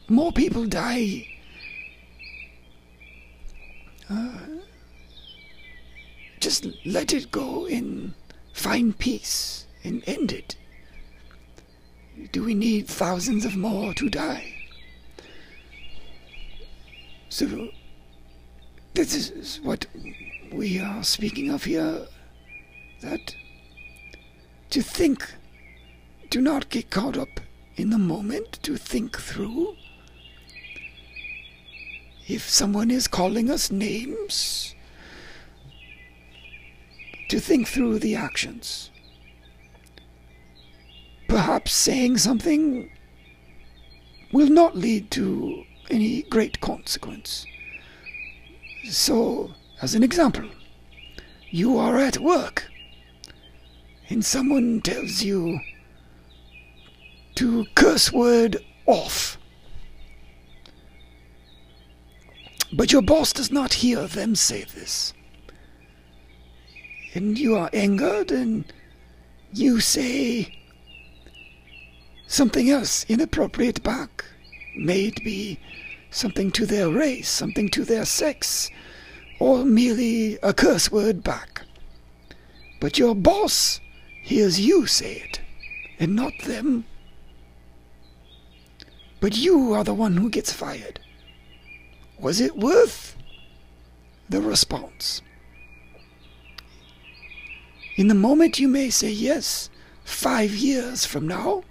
More 0.08 0.32
people 0.32 0.66
die 0.66 1.26
uh, 4.10 4.38
just 6.40 6.66
let 6.84 7.12
it 7.12 7.30
go 7.30 7.66
and 7.66 8.14
find 8.52 8.98
peace 8.98 9.66
and 9.82 10.02
end 10.06 10.32
it. 10.32 10.56
Do 12.32 12.44
we 12.44 12.54
need 12.54 12.86
thousands 12.86 13.44
of 13.44 13.56
more 13.56 13.94
to 13.94 14.08
die? 14.08 14.54
So, 17.28 17.70
this 18.94 19.30
is 19.30 19.60
what 19.62 19.86
we 20.52 20.78
are 20.78 21.02
speaking 21.02 21.50
of 21.50 21.64
here. 21.64 22.06
That 23.00 23.34
to 24.70 24.82
think, 24.82 25.34
do 26.30 26.40
not 26.40 26.68
get 26.70 26.90
caught 26.90 27.18
up 27.18 27.40
in 27.76 27.90
the 27.90 27.98
moment, 27.98 28.60
to 28.62 28.76
think 28.76 29.18
through 29.18 29.76
if 32.26 32.48
someone 32.48 32.90
is 32.90 33.06
calling 33.06 33.50
us 33.50 33.70
names, 33.70 34.74
to 37.28 37.38
think 37.38 37.68
through 37.68 37.98
the 37.98 38.14
actions. 38.14 38.90
Perhaps 41.34 41.72
saying 41.72 42.18
something 42.18 42.88
will 44.32 44.46
not 44.46 44.76
lead 44.76 45.10
to 45.10 45.64
any 45.90 46.22
great 46.22 46.60
consequence. 46.60 47.44
So, 48.88 49.50
as 49.82 49.96
an 49.96 50.04
example, 50.04 50.48
you 51.50 51.76
are 51.76 51.98
at 51.98 52.18
work 52.18 52.70
and 54.08 54.24
someone 54.24 54.80
tells 54.80 55.24
you 55.24 55.58
to 57.34 57.66
curse 57.74 58.12
word 58.12 58.64
off 58.86 59.36
But 62.72 62.92
your 62.92 63.02
boss 63.02 63.32
does 63.32 63.50
not 63.50 63.74
hear 63.74 64.06
them 64.06 64.36
say 64.36 64.62
this. 64.62 65.12
And 67.12 67.36
you 67.36 67.56
are 67.56 67.70
angered 67.72 68.30
and 68.30 68.72
you 69.52 69.80
say 69.80 70.60
something 72.26 72.70
else 72.70 73.04
inappropriate 73.08 73.82
back. 73.82 74.24
May 74.76 75.06
it 75.06 75.24
be 75.24 75.58
something 76.10 76.50
to 76.52 76.66
their 76.66 76.88
race, 76.88 77.28
something 77.28 77.68
to 77.70 77.84
their 77.84 78.04
sex, 78.04 78.70
or 79.38 79.64
merely 79.64 80.38
a 80.42 80.52
curse 80.52 80.90
word 80.90 81.22
back. 81.22 81.62
But 82.80 82.98
your 82.98 83.14
boss 83.14 83.80
hears 84.22 84.60
you 84.60 84.86
say 84.86 85.16
it, 85.16 85.40
and 85.98 86.14
not 86.14 86.32
them. 86.44 86.84
But 89.20 89.36
you 89.36 89.72
are 89.72 89.84
the 89.84 89.94
one 89.94 90.16
who 90.16 90.30
gets 90.30 90.52
fired. 90.52 91.00
Was 92.18 92.40
it 92.40 92.56
worth 92.56 93.16
the 94.28 94.40
response? 94.40 95.22
In 97.96 98.08
the 98.08 98.14
moment, 98.14 98.58
you 98.58 98.68
may 98.68 98.90
say 98.90 99.10
yes. 99.10 99.70
Five 100.04 100.54
years 100.54 101.06
from 101.06 101.26
now, 101.26 101.62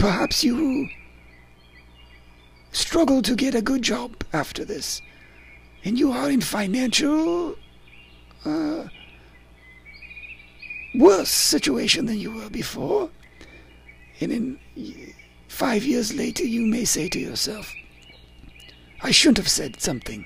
perhaps 0.00 0.42
you 0.42 0.88
struggle 2.72 3.22
to 3.22 3.36
get 3.36 3.54
a 3.54 3.62
good 3.62 3.82
job 3.82 4.24
after 4.32 4.64
this, 4.64 5.00
and 5.84 5.98
you 5.98 6.10
are 6.10 6.30
in 6.30 6.40
financial 6.40 7.54
uh, 8.44 8.84
worse 10.94 11.30
situation 11.30 12.06
than 12.06 12.18
you 12.18 12.32
were 12.32 12.50
before, 12.50 13.10
and 14.20 14.32
in 14.32 14.58
Five 15.60 15.84
years 15.84 16.14
later, 16.14 16.44
you 16.44 16.64
may 16.64 16.86
say 16.86 17.08
to 17.10 17.18
yourself, 17.18 17.74
I 19.02 19.10
shouldn't 19.10 19.36
have 19.36 19.48
said 19.50 19.82
something. 19.82 20.24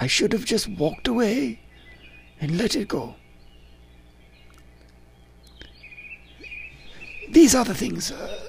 I 0.00 0.08
should 0.08 0.32
have 0.32 0.44
just 0.44 0.66
walked 0.66 1.06
away 1.06 1.60
and 2.40 2.58
let 2.58 2.74
it 2.74 2.88
go. 2.88 3.14
These 7.30 7.54
are 7.54 7.64
the 7.64 7.74
things 7.74 8.10
uh, 8.10 8.47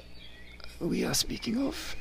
we 0.80 1.04
are 1.04 1.14
speaking 1.14 1.66
of. 1.66 1.94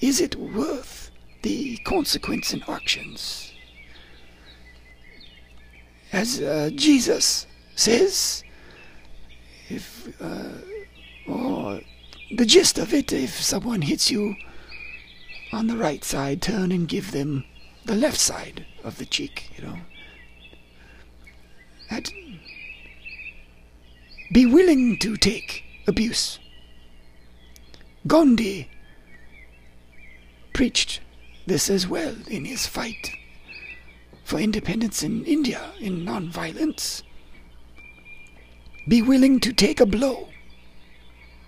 Is 0.00 0.20
it 0.20 0.36
worth 0.36 1.10
the 1.42 1.76
consequence 1.78 2.52
and 2.52 2.62
actions? 2.68 3.52
As 6.12 6.40
uh, 6.40 6.70
Jesus 6.74 7.46
says, 7.74 8.42
if, 9.68 10.08
uh, 10.20 11.30
or 11.30 11.80
the 12.36 12.46
gist 12.46 12.78
of 12.78 12.92
it, 12.92 13.12
if 13.12 13.40
someone 13.40 13.82
hits 13.82 14.10
you 14.10 14.34
on 15.52 15.66
the 15.66 15.76
right 15.76 16.04
side, 16.04 16.42
turn 16.42 16.72
and 16.72 16.88
give 16.88 17.12
them 17.12 17.44
the 17.84 17.94
left 17.94 18.18
side 18.18 18.66
of 18.84 18.98
the 18.98 19.06
cheek, 19.06 19.50
you 19.56 19.64
know. 19.64 19.78
That 21.90 22.10
be 24.32 24.44
willing 24.44 24.98
to 24.98 25.16
take 25.16 25.64
abuse. 25.86 26.40
Gandhi 28.06 28.68
preached 30.52 31.00
this 31.46 31.68
as 31.70 31.88
well 31.88 32.14
in 32.28 32.44
his 32.44 32.66
fight 32.66 33.10
for 34.22 34.38
independence 34.38 35.02
in 35.02 35.24
India, 35.24 35.72
in 35.80 36.04
non-violence. 36.04 37.02
Be 38.86 39.02
willing 39.02 39.40
to 39.40 39.52
take 39.52 39.80
a 39.80 39.86
blow 39.86 40.28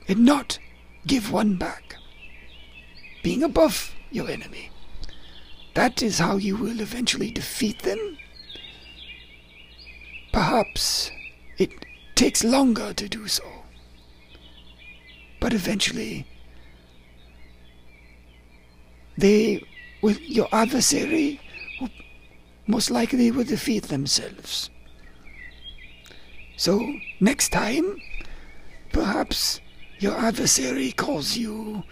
and 0.08 0.24
not 0.24 0.58
give 1.06 1.30
one 1.30 1.56
back. 1.56 1.96
Being 3.22 3.42
above 3.42 3.94
your 4.10 4.28
enemy. 4.28 4.70
That 5.74 6.02
is 6.02 6.18
how 6.18 6.36
you 6.38 6.56
will 6.56 6.80
eventually 6.80 7.30
defeat 7.30 7.82
them. 7.82 8.16
Perhaps 10.32 11.10
it 11.58 11.70
takes 12.14 12.42
longer 12.42 12.92
to 12.94 13.08
do 13.08 13.28
so. 13.28 13.44
But 15.40 15.52
eventually, 15.52 16.26
they 19.18 19.62
will, 20.00 20.16
your 20.18 20.48
adversary 20.52 21.40
most 22.66 22.90
likely 22.90 23.30
will 23.30 23.44
defeat 23.44 23.84
themselves. 23.84 24.70
So, 26.56 26.94
next 27.20 27.50
time, 27.50 28.00
perhaps 28.92 29.60
your 29.98 30.16
adversary 30.16 30.92
calls 30.92 31.36
you 31.36 31.82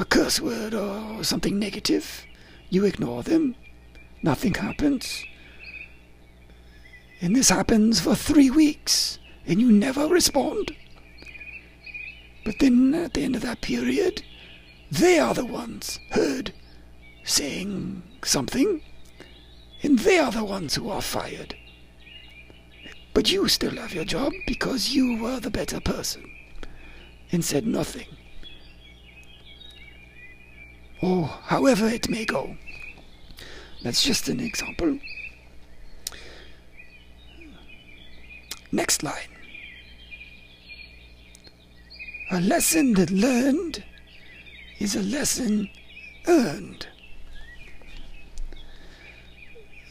a 0.00 0.04
curse 0.04 0.40
word 0.40 0.74
or 0.74 1.22
something 1.22 1.58
negative. 1.58 2.24
You 2.68 2.84
ignore 2.84 3.22
them. 3.22 3.54
Nothing 4.22 4.54
happens. 4.54 5.24
And 7.20 7.36
this 7.36 7.48
happens 7.48 8.00
for 8.00 8.16
three 8.16 8.50
weeks 8.50 9.18
and 9.46 9.60
you 9.60 9.70
never 9.70 10.08
respond. 10.08 10.74
But 12.44 12.58
then 12.58 12.94
at 12.94 13.14
the 13.14 13.22
end 13.22 13.36
of 13.36 13.42
that 13.42 13.60
period, 13.60 14.22
they 14.90 15.18
are 15.18 15.34
the 15.34 15.44
ones 15.44 15.98
heard 16.10 16.52
saying 17.24 18.02
something, 18.22 18.82
and 19.82 19.98
they 19.98 20.18
are 20.18 20.30
the 20.30 20.44
ones 20.44 20.74
who 20.74 20.90
are 20.90 21.02
fired. 21.02 21.56
But 23.14 23.30
you 23.30 23.48
still 23.48 23.76
have 23.76 23.94
your 23.94 24.04
job 24.04 24.32
because 24.46 24.94
you 24.94 25.22
were 25.22 25.40
the 25.40 25.50
better 25.50 25.80
person 25.80 26.30
and 27.32 27.44
said 27.44 27.66
nothing. 27.66 28.08
Or 31.00 31.26
however 31.26 31.86
it 31.86 32.08
may 32.08 32.24
go. 32.24 32.56
That's 33.82 34.02
just 34.02 34.28
an 34.28 34.40
example. 34.40 34.98
Next 38.72 39.02
line. 39.02 39.28
A 42.30 42.40
lesson 42.40 42.94
that 42.94 43.10
learned 43.10 43.84
is 44.78 44.96
a 44.96 45.02
lesson 45.02 45.68
earned. 46.26 46.86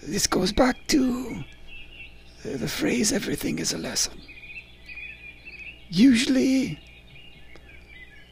This 0.01 0.27
goes 0.27 0.51
back 0.51 0.75
to 0.87 1.43
the 2.43 2.67
phrase 2.67 3.13
everything 3.13 3.59
is 3.59 3.73
a 3.73 3.77
lesson. 3.77 4.21
Usually, 5.89 6.79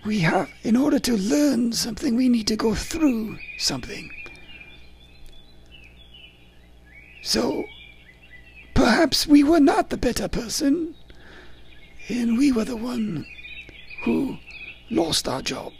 we 0.06 0.20
have, 0.20 0.50
in 0.64 0.76
order 0.76 1.00
to 1.00 1.16
learn 1.16 1.72
something, 1.72 2.16
we 2.16 2.28
need 2.28 2.48
to 2.48 2.56
go 2.56 2.76
through 2.76 3.38
something. 3.58 4.12
So, 7.22 7.66
perhaps 8.74 9.28
we 9.28 9.44
were 9.44 9.60
not 9.60 9.92
the 9.92 9.98
better 9.98 10.28
person, 10.28 10.96
and 12.10 12.38
we 12.38 12.52
were 12.52 12.66
the 12.66 12.76
one 12.76 13.26
who 14.04 14.38
lost 14.90 15.28
our 15.28 15.42
job. 15.42 15.72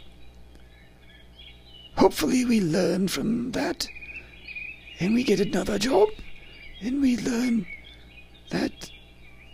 Hopefully, 1.96 2.44
we 2.44 2.60
learn 2.60 3.08
from 3.08 3.52
that. 3.52 3.88
And 5.00 5.14
we 5.14 5.24
get 5.24 5.40
another 5.40 5.78
job. 5.78 6.08
And 6.80 7.00
we 7.00 7.16
learn 7.16 7.66
that 8.50 8.90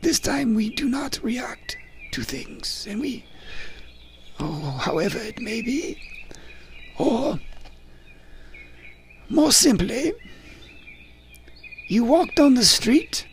this 0.02 0.18
time 0.18 0.54
we 0.54 0.70
do 0.74 0.88
not 0.88 1.20
react 1.22 1.76
to 2.12 2.22
things. 2.22 2.86
And 2.88 3.00
we, 3.00 3.24
oh, 4.38 4.78
however 4.80 5.18
it 5.18 5.40
may 5.40 5.62
be, 5.62 5.98
or 6.98 7.38
more 9.28 9.52
simply, 9.52 10.12
you 11.88 12.04
walk 12.04 12.34
down 12.34 12.54
the 12.54 12.64
street 12.64 13.26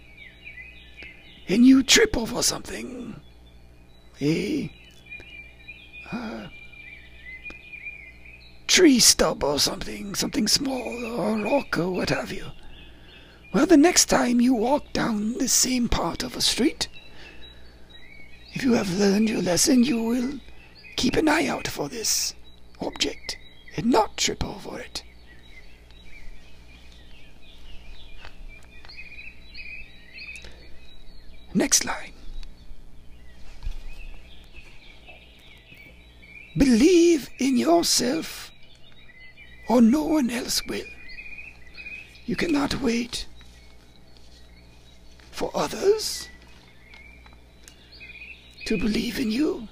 and 1.48 1.66
you 1.66 1.84
trip 1.84 2.18
over 2.18 2.42
something. 2.42 3.20
A 4.22 4.72
uh, 6.12 6.45
tree 8.76 9.00
stub 9.00 9.42
or 9.42 9.58
something, 9.58 10.14
something 10.16 10.50
small 10.50 11.06
or 11.18 11.40
a 11.40 11.42
rock 11.42 11.78
or 11.78 11.90
what 11.92 12.10
have 12.10 12.30
you. 12.30 12.44
Well, 13.54 13.66
the 13.66 13.78
next 13.78 14.08
time 14.08 14.42
you 14.42 14.54
walk 14.54 14.92
down 14.92 15.38
the 15.38 15.48
same 15.48 15.88
part 15.88 16.24
of 16.24 16.36
a 16.36 16.42
street, 16.42 16.90
if 18.52 18.66
you 18.66 18.74
have 18.74 19.00
learned 19.00 19.30
your 19.30 19.42
lesson, 19.42 19.86
you 19.86 20.04
will 20.04 20.42
keep 20.98 21.16
an 21.16 21.30
eye 21.30 21.48
out 21.48 21.70
for 21.70 21.88
this 21.88 22.34
object 22.82 23.38
and 23.78 23.86
not 23.86 24.18
trip 24.18 24.44
over 24.44 24.78
it. 24.78 25.04
Next 31.54 31.86
line. 31.86 32.12
Believe 36.58 37.30
in 37.40 37.56
yourself, 37.56 38.52
or 39.68 39.82
no 39.82 40.04
one 40.04 40.30
else 40.30 40.66
will. 40.66 40.86
You 42.26 42.36
cannot 42.36 42.82
wait 42.82 43.26
for 45.32 45.52
others 45.54 46.28
to 48.66 48.78
believe 48.78 49.20
in 49.20 49.32
you. 49.32 49.68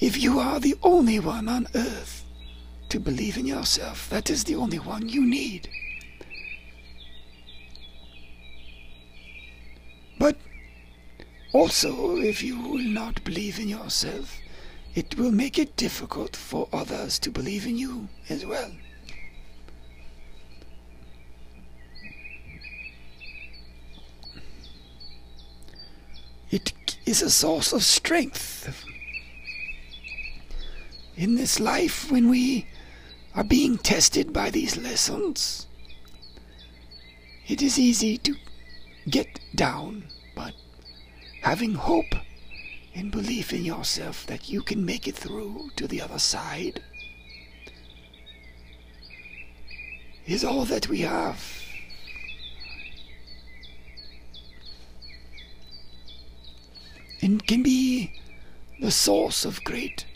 If 0.00 0.16
you 0.22 0.38
are 0.38 0.60
the 0.60 0.76
only 0.82 1.18
one 1.18 1.48
on 1.48 1.66
earth 1.74 2.24
to 2.88 3.00
believe 3.00 3.36
in 3.36 3.46
yourself, 3.46 4.08
that 4.10 4.30
is 4.30 4.44
the 4.44 4.54
only 4.54 4.78
one 4.78 5.08
you 5.08 5.26
need. 5.26 5.68
But 10.18 10.36
also, 11.52 12.16
if 12.16 12.42
you 12.42 12.60
will 12.60 12.78
not 12.78 13.22
believe 13.24 13.58
in 13.58 13.68
yourself, 13.68 14.38
it 14.94 15.16
will 15.16 15.30
make 15.30 15.58
it 15.58 15.76
difficult 15.76 16.34
for 16.34 16.68
others 16.72 17.18
to 17.20 17.30
believe 17.30 17.66
in 17.66 17.76
you 17.76 18.08
as 18.28 18.44
well. 18.44 18.70
It 26.50 26.72
is 27.04 27.22
a 27.22 27.30
source 27.30 27.72
of 27.72 27.82
strength. 27.82 28.84
In 31.16 31.34
this 31.34 31.60
life, 31.60 32.10
when 32.10 32.28
we 32.28 32.66
are 33.34 33.44
being 33.44 33.76
tested 33.76 34.32
by 34.32 34.50
these 34.50 34.76
lessons, 34.76 35.66
it 37.46 37.60
is 37.60 37.78
easy 37.78 38.18
to 38.18 38.34
get 39.08 39.40
down 39.54 40.04
but 40.34 40.54
having 41.42 41.74
hope 41.74 42.14
and 42.94 43.10
belief 43.10 43.52
in 43.52 43.64
yourself 43.64 44.26
that 44.26 44.48
you 44.48 44.62
can 44.62 44.84
make 44.84 45.06
it 45.06 45.14
through 45.14 45.70
to 45.76 45.86
the 45.86 46.00
other 46.00 46.18
side 46.18 46.82
is 50.28 50.44
all 50.44 50.64
that 50.66 50.88
we 50.88 51.00
have. 51.00 51.62
And 57.22 57.44
can 57.46 57.62
be 57.62 58.12
the 58.80 58.90
source 58.90 59.44
of 59.44 59.64
great 59.64 60.06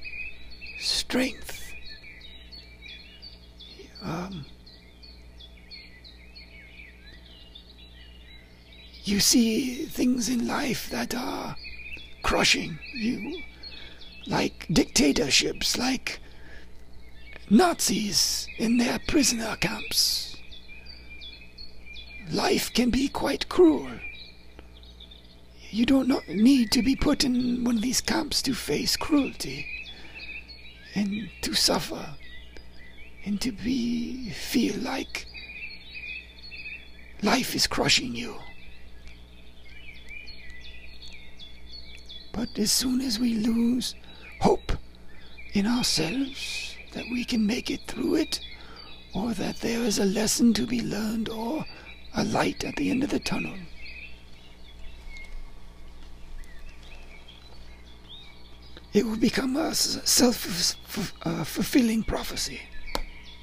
strength. 0.79 1.73
Um, 4.03 4.45
you 9.05 9.19
see 9.19 9.87
things 9.87 10.29
in 10.29 10.47
life 10.47 10.91
that 10.91 11.15
are 11.15 11.57
crushing 12.23 12.79
you, 12.95 13.43
like 14.27 14.67
dictatorships, 14.71 15.77
like 15.77 16.21
Nazis 17.51 18.49
in 18.59 18.79
their 18.79 18.99
prisoner 19.07 19.57
camps. 19.57 20.37
Life 22.31 22.73
can 22.73 22.91
be 22.91 23.09
quite 23.09 23.49
cruel. 23.49 23.89
You 25.71 25.87
don't 25.87 26.09
not 26.09 26.29
need 26.29 26.71
to 26.73 26.83
be 26.83 26.97
put 26.97 27.25
in 27.25 27.65
one 27.65 27.77
of 27.77 27.83
these 27.83 28.01
camps 28.01 28.43
to 28.43 28.55
face 28.55 28.97
cruelty 28.97 29.67
and 30.95 31.31
to 31.43 31.55
suffer 31.55 32.07
and 33.25 33.41
to 33.41 33.53
be 33.53 34.31
feel 34.31 34.77
like 34.79 35.27
life 37.23 37.55
is 37.55 37.67
crushing 37.67 38.15
you. 38.15 38.37
But 42.33 42.59
as 42.59 42.73
soon 42.73 43.01
as 43.03 43.19
we 43.19 43.35
lose 43.35 43.95
hope 44.41 44.73
in 45.53 45.67
ourselves 45.67 46.75
that 46.95 47.05
we 47.11 47.25
can 47.25 47.47
make 47.47 47.71
it 47.71 47.87
through 47.87 48.17
it, 48.17 48.41
or 49.15 49.33
that 49.35 49.61
there 49.61 49.81
is 49.81 49.99
a 49.99 50.05
lesson 50.05 50.55
to 50.55 50.67
be 50.67 50.81
learned, 50.81 51.29
or 51.29 51.65
a 52.15 52.25
light 52.25 52.65
at 52.65 52.77
the 52.77 52.91
end 52.91 53.05
of 53.05 53.11
the 53.11 53.21
tunnel, 53.21 53.55
it 58.93 59.05
will 59.05 59.17
become 59.17 59.57
a 59.57 59.75
self 59.75 60.37
fulfilling 60.37 62.03
prophecy, 62.03 62.61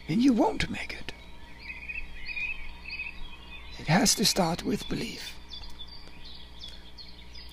and 0.08 0.22
you 0.22 0.34
won't 0.34 0.70
make 0.70 0.94
it. 0.94 1.14
It 3.80 3.88
has 3.88 4.14
to 4.16 4.26
start 4.26 4.64
with 4.64 4.90
belief. 4.90 5.34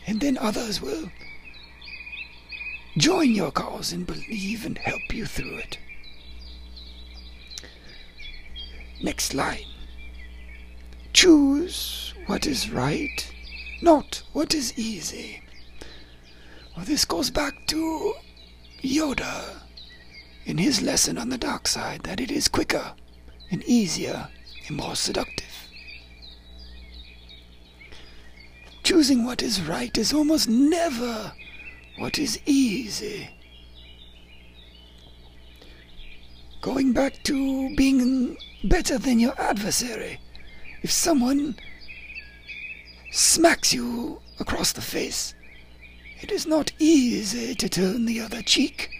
And 0.07 0.21
then 0.21 0.39
others 0.39 0.81
will 0.81 1.11
join 2.97 3.33
your 3.33 3.51
cause 3.51 3.93
and 3.93 4.07
believe 4.07 4.65
and 4.65 4.79
help 4.79 5.13
you 5.13 5.27
through 5.27 5.59
it. 5.59 5.79
Next 9.03 9.35
line. 9.35 9.67
Choose 11.13 12.15
what 12.27 12.47
is 12.47 12.71
right, 12.71 13.31
not 13.83 14.23
what 14.33 14.55
is 14.55 14.79
easy. 14.79 15.43
Well, 16.77 16.85
this 16.85 17.05
goes 17.05 17.31
back 17.31 17.55
to 17.69 18.15
Yoda 18.83 19.61
in 20.45 20.59
his 20.59 20.83
lesson 20.83 21.19
on 21.19 21.29
the 21.29 21.39
dark 21.39 21.67
side 21.69 22.03
that 22.03 22.21
it 22.21 22.31
is 22.31 22.49
quicker 22.49 22.93
and 23.51 23.63
easier 23.65 24.29
and 24.69 24.77
more 24.77 24.95
seductive. 24.95 25.47
Choosing 28.83 29.25
what 29.25 29.43
is 29.43 29.61
right 29.63 29.97
is 29.97 30.13
almost 30.13 30.49
never 30.49 31.33
what 31.99 32.19
is 32.19 32.39
easy. 32.47 33.29
Going 36.61 36.93
back 36.93 37.23
to 37.25 37.75
being 37.77 38.37
better 38.65 38.99
than 38.99 39.19
your 39.19 39.41
adversary. 39.41 40.21
If 40.83 40.91
someone 40.91 41.57
smacks 43.13 43.73
you 43.73 44.21
across 44.39 44.73
the 44.73 44.81
face, 44.81 45.35
it 46.21 46.33
is 46.33 46.47
not 46.47 46.73
easy 46.79 47.55
to 47.55 47.69
turn 47.69 48.05
the 48.07 48.21
other 48.21 48.43
cheek 48.43 48.91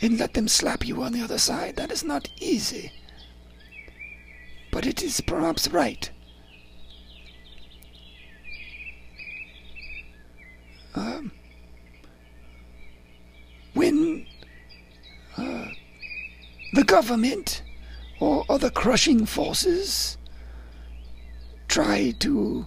and 0.00 0.18
let 0.18 0.34
them 0.34 0.48
slap 0.48 0.86
you 0.86 1.02
on 1.02 1.12
the 1.12 1.22
other 1.22 1.38
side. 1.38 1.76
That 1.76 1.92
is 1.92 2.02
not 2.02 2.28
easy. 2.40 2.92
But 4.70 4.86
it 4.86 5.02
is 5.02 5.20
perhaps 5.20 5.68
right. 5.68 6.10
Um, 10.94 11.32
when 13.74 14.26
uh, 15.36 15.66
the 16.72 16.84
government 16.84 17.62
or 18.20 18.44
other 18.48 18.70
crushing 18.70 19.26
forces 19.26 20.16
try 21.68 22.12
to 22.18 22.64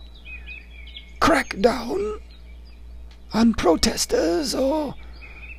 crack 1.20 1.60
down 1.60 2.20
on 3.34 3.54
protesters 3.54 4.54
or 4.54 4.96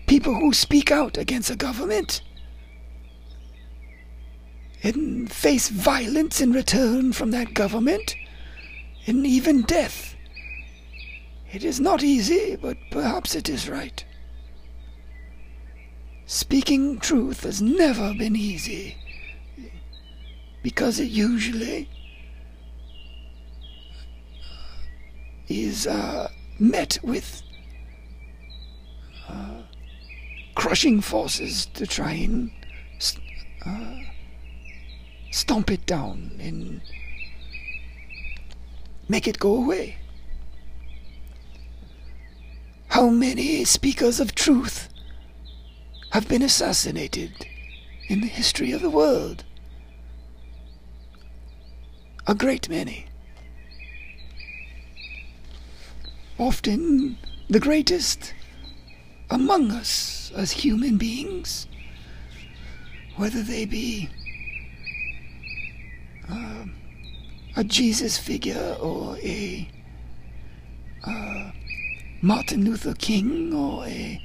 people 0.06 0.34
who 0.34 0.52
speak 0.52 0.90
out 0.90 1.18
against 1.18 1.50
a 1.50 1.56
government 1.56 2.22
and 4.82 5.30
face 5.32 5.68
violence 5.68 6.40
in 6.40 6.52
return 6.52 7.12
from 7.12 7.32
that 7.32 7.54
government 7.54 8.14
and 9.06 9.26
even 9.26 9.62
death. 9.62 10.14
It 11.52 11.64
is 11.64 11.80
not 11.80 12.02
easy, 12.02 12.56
but 12.56 12.76
perhaps 12.90 13.34
it 13.34 13.48
is 13.48 13.68
right. 13.68 14.04
Speaking 16.28 16.98
truth 16.98 17.44
has 17.44 17.62
never 17.62 18.12
been 18.12 18.34
easy 18.34 18.96
because 20.60 20.98
it 20.98 21.08
usually 21.08 21.88
is 25.46 25.86
uh, 25.86 26.28
met 26.58 26.98
with 27.04 27.42
uh, 29.28 29.62
crushing 30.56 31.00
forces 31.00 31.66
to 31.66 31.86
try 31.86 32.10
and 32.10 32.50
uh, 33.64 34.00
stomp 35.30 35.70
it 35.70 35.86
down 35.86 36.32
and 36.40 36.80
make 39.08 39.28
it 39.28 39.38
go 39.38 39.54
away. 39.54 39.94
How 42.88 43.10
many 43.10 43.64
speakers 43.64 44.18
of 44.18 44.34
truth 44.34 44.88
have 46.16 46.28
been 46.28 46.40
assassinated 46.40 47.46
in 48.08 48.22
the 48.22 48.26
history 48.26 48.72
of 48.72 48.80
the 48.80 48.88
world. 48.88 49.44
A 52.26 52.34
great 52.34 52.70
many. 52.70 53.04
Often 56.38 57.18
the 57.50 57.60
greatest 57.60 58.32
among 59.28 59.70
us 59.70 60.32
as 60.34 60.52
human 60.52 60.96
beings, 60.96 61.66
whether 63.16 63.42
they 63.42 63.66
be 63.66 64.08
uh, 66.30 66.64
a 67.56 67.62
Jesus 67.62 68.16
figure 68.16 68.74
or 68.80 69.18
a 69.18 69.68
uh, 71.04 71.50
Martin 72.22 72.64
Luther 72.64 72.94
King 72.94 73.52
or 73.52 73.84
a 73.84 74.18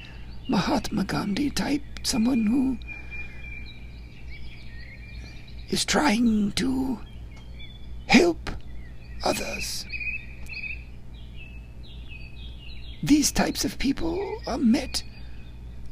Mahatma 0.52 1.04
Gandhi 1.04 1.48
type, 1.48 1.82
someone 2.02 2.44
who 2.44 2.76
is 5.70 5.82
trying 5.86 6.52
to 6.52 6.98
help 8.06 8.50
others. 9.24 9.86
These 13.02 13.32
types 13.32 13.64
of 13.64 13.78
people 13.78 14.40
are 14.46 14.58
met 14.58 15.02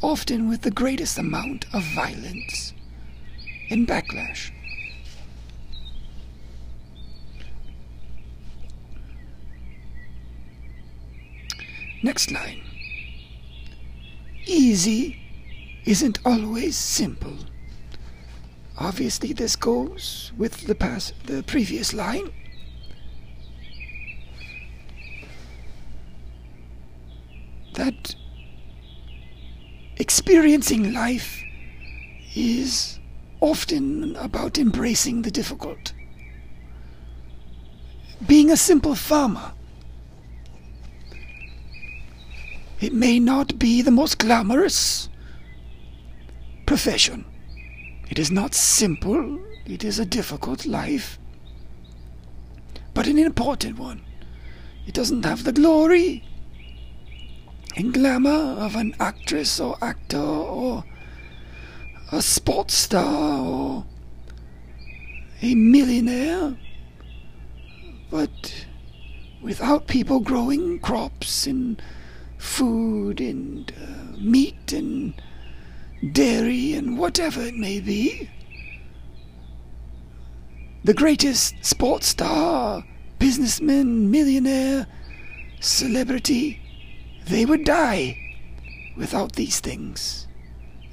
often 0.03 0.47
with 0.47 0.61
the 0.61 0.71
greatest 0.71 1.17
amount 1.17 1.65
of 1.73 1.83
violence 1.95 2.75
and 3.71 3.89
backlash. 3.89 4.51
Next 12.03 12.31
line 12.31 12.70
easy 14.47 15.21
isn't 15.85 16.19
always 16.25 16.77
simple. 16.77 17.37
Obviously, 18.79 19.33
this 19.33 19.57
goes 19.57 20.33
with 20.37 20.67
the 20.67 20.75
past, 20.75 21.15
the 21.27 21.43
previous 21.43 21.93
line. 21.93 22.31
That 27.75 28.15
experiencing 29.97 30.93
life 30.93 31.43
is 32.35 32.99
often 33.41 34.17
about 34.17 34.59
embracing 34.59 35.23
the 35.23 35.31
difficult. 35.31 35.93
Being 38.27 38.51
a 38.51 38.57
simple 38.57 38.95
farmer 38.95 39.53
It 42.81 42.95
may 42.95 43.21
not 43.21 43.59
be 43.59 43.83
the 43.83 43.91
most 43.91 44.19
glamorous 44.19 45.11
profession. 46.65 47.27
It 48.09 48.19
is 48.19 48.31
not 48.31 48.55
simple. 48.55 49.39
It 49.67 49.85
is 49.85 49.99
a 49.99 50.07
difficult 50.07 50.65
life. 50.65 51.19
But 52.95 53.07
an 53.07 53.19
important 53.19 53.79
one. 53.79 54.01
It 54.87 54.95
doesn't 54.95 55.27
have 55.27 55.45
the 55.45 55.53
glory 55.53 56.25
and 57.77 57.93
glamour 57.93 58.57
of 58.59 58.75
an 58.77 58.95
actress 58.99 59.61
or 59.61 59.77
actor 59.83 60.19
or 60.19 60.85
a 62.11 62.23
sports 62.23 62.75
star 62.75 63.41
or 63.41 63.85
a 65.43 65.55
millionaire. 65.55 66.57
But 68.11 68.67
without 69.43 69.87
people 69.87 70.21
growing 70.21 70.81
crops 70.81 71.47
and 71.47 71.81
food 72.41 73.21
and 73.21 73.71
uh, 73.79 74.17
meat 74.19 74.73
and 74.73 75.13
dairy 76.13 76.73
and 76.73 76.99
whatever 76.99 77.43
it 77.43 77.55
may 77.55 77.79
be. 77.79 78.29
The 80.83 80.95
greatest 80.95 81.55
sports 81.61 82.09
star, 82.09 82.83
businessman, 83.19 84.11
millionaire, 84.11 84.87
celebrity, 85.61 86.59
they 87.27 87.45
would 87.45 87.65
die 87.65 88.17
without 88.97 89.33
these 89.33 89.61
things. 89.61 90.27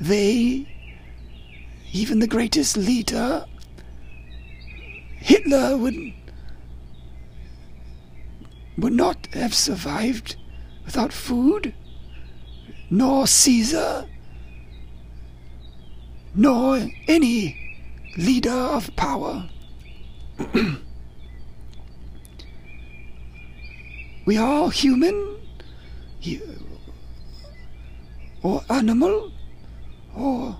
They, 0.01 0.67
even 1.93 2.19
the 2.19 2.27
greatest 2.27 2.75
leader, 2.75 3.45
Hitler 5.15 5.77
would 5.77 6.13
would 8.77 8.93
not 8.93 9.27
have 9.33 9.55
survived 9.55 10.35
without 10.87 11.11
food, 11.11 11.75
nor 12.89 13.27
Caesar, 13.27 14.05
nor 16.33 16.79
any 17.09 17.77
leader 18.17 18.49
of 18.49 18.95
power. 18.95 19.49
we 24.25 24.37
are 24.37 24.71
human, 24.71 25.37
or 28.41 28.63
animal, 28.69 29.33
or 30.15 30.57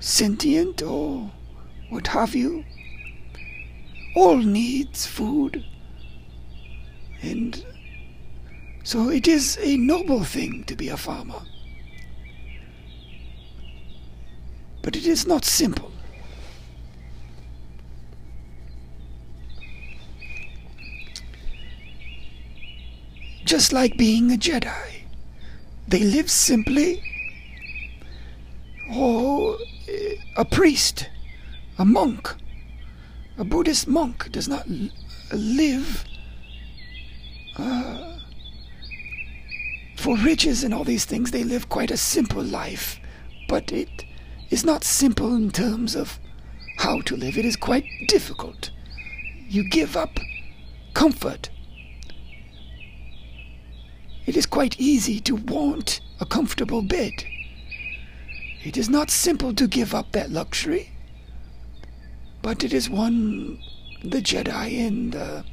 sentient, 0.00 0.80
or 0.80 1.30
what 1.90 2.06
have 2.06 2.34
you. 2.34 2.64
All 4.16 4.38
needs 4.38 5.06
food. 5.06 5.64
And 7.20 7.62
so 8.84 9.08
it 9.08 9.26
is 9.26 9.58
a 9.62 9.76
noble 9.78 10.22
thing 10.22 10.62
to 10.64 10.76
be 10.76 10.88
a 10.88 10.96
farmer. 10.96 11.40
But 14.82 14.94
it 14.94 15.06
is 15.06 15.26
not 15.26 15.44
simple. 15.46 15.90
Just 23.44 23.72
like 23.72 23.96
being 23.96 24.30
a 24.30 24.36
Jedi. 24.36 25.02
They 25.88 26.00
live 26.00 26.30
simply. 26.30 27.02
Or 28.94 29.56
a 30.36 30.44
priest, 30.44 31.08
a 31.78 31.86
monk, 31.86 32.34
a 33.38 33.44
Buddhist 33.44 33.88
monk 33.88 34.30
does 34.30 34.46
not 34.46 34.66
live 35.32 36.04
uh, 37.56 38.13
for 40.04 40.18
riches 40.18 40.62
and 40.62 40.74
all 40.74 40.84
these 40.84 41.06
things. 41.06 41.30
They 41.30 41.44
live 41.44 41.70
quite 41.70 41.90
a 41.90 41.96
simple 41.96 42.42
life, 42.42 43.00
but 43.48 43.72
it 43.72 44.04
is 44.50 44.62
not 44.62 44.84
simple 44.84 45.34
in 45.34 45.50
terms 45.50 45.96
of 45.96 46.18
how 46.76 47.00
to 47.00 47.16
live. 47.16 47.38
It 47.38 47.46
is 47.46 47.56
quite 47.56 47.86
difficult. 48.06 48.70
You 49.48 49.66
give 49.66 49.96
up 49.96 50.20
comfort 50.92 51.48
it 54.26 54.36
is 54.36 54.46
quite 54.46 54.78
easy 54.78 55.20
to 55.20 55.36
want 55.36 56.00
a 56.20 56.26
comfortable 56.26 56.82
bed. 56.82 57.24
It 58.62 58.76
is 58.76 58.88
not 58.88 59.10
simple 59.10 59.52
to 59.54 59.66
give 59.66 59.94
up 59.94 60.12
that 60.12 60.30
luxury, 60.30 60.90
but 62.42 62.62
it 62.62 62.72
is 62.72 62.88
one 62.88 63.58
the 64.02 64.20
Jedi 64.22 64.86
and 64.86 65.12
the 65.12 65.44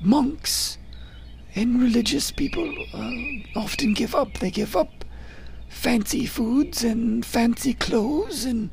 monks 0.00 0.78
and 1.54 1.80
religious 1.80 2.30
people 2.30 2.68
uh, 2.92 3.10
often 3.58 3.94
give 3.94 4.14
up. 4.14 4.34
They 4.38 4.50
give 4.50 4.76
up 4.76 5.04
fancy 5.68 6.26
foods 6.26 6.82
and 6.84 7.24
fancy 7.24 7.74
clothes 7.74 8.44
and 8.44 8.70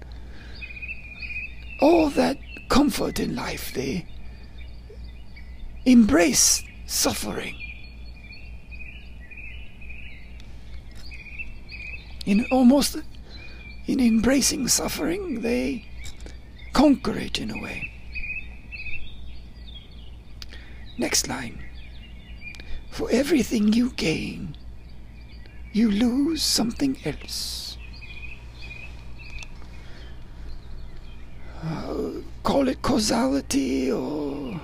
all 1.80 2.10
that 2.12 2.38
comfort 2.70 3.20
in 3.20 3.36
life. 3.36 3.74
They 3.74 4.06
embrace 5.86 6.64
suffering. 6.86 7.56
in 12.26 12.46
almost 12.52 12.98
in 13.88 14.00
embracing 14.00 14.68
suffering, 14.68 15.42
they 15.42 15.86
conquer 16.74 17.18
it 17.18 17.40
in 17.40 17.52
a 17.52 17.62
way. 17.62 17.92
Next 20.98 21.28
line. 21.28 21.58
For 22.92 23.10
everything 23.10 23.72
you 23.72 23.92
gain, 23.92 24.58
you 25.72 25.90
lose 25.90 26.44
something 26.44 26.98
else. 27.06 27.78
Uh, 31.64 32.10
call 32.44 32.68
it 32.68 32.82
causality 32.82 33.90
or 33.90 34.60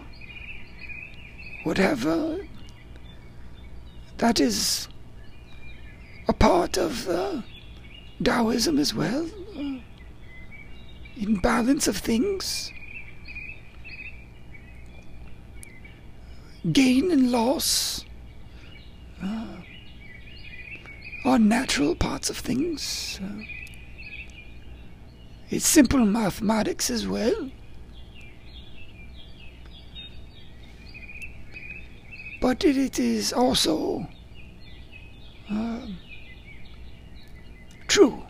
whatever. 1.63 2.45
That 4.17 4.41
is 4.41 4.89
a 6.27 6.33
part 6.33 6.77
of 6.77 7.07
uh, 7.07 7.41
Taoism 8.21 8.77
as 8.77 8.93
well. 8.93 9.25
Uh, 9.55 9.79
in 11.15 11.39
balance 11.41 11.87
of 11.87 11.95
things. 11.95 12.73
Gain 16.73 17.09
and 17.11 17.31
loss 17.31 18.03
uh, 19.23 19.57
are 21.25 21.39
natural 21.39 21.95
parts 21.95 22.29
of 22.29 22.37
things. 22.37 23.19
Uh, 23.23 23.43
it's 25.49 25.65
simple 25.65 26.05
mathematics 26.05 26.89
as 26.89 27.07
well. 27.07 27.51
But 32.41 32.63
it, 32.63 32.77
it 32.77 32.99
is 32.99 33.33
also 33.33 34.07
uh, 35.49 35.87
true 37.87 38.23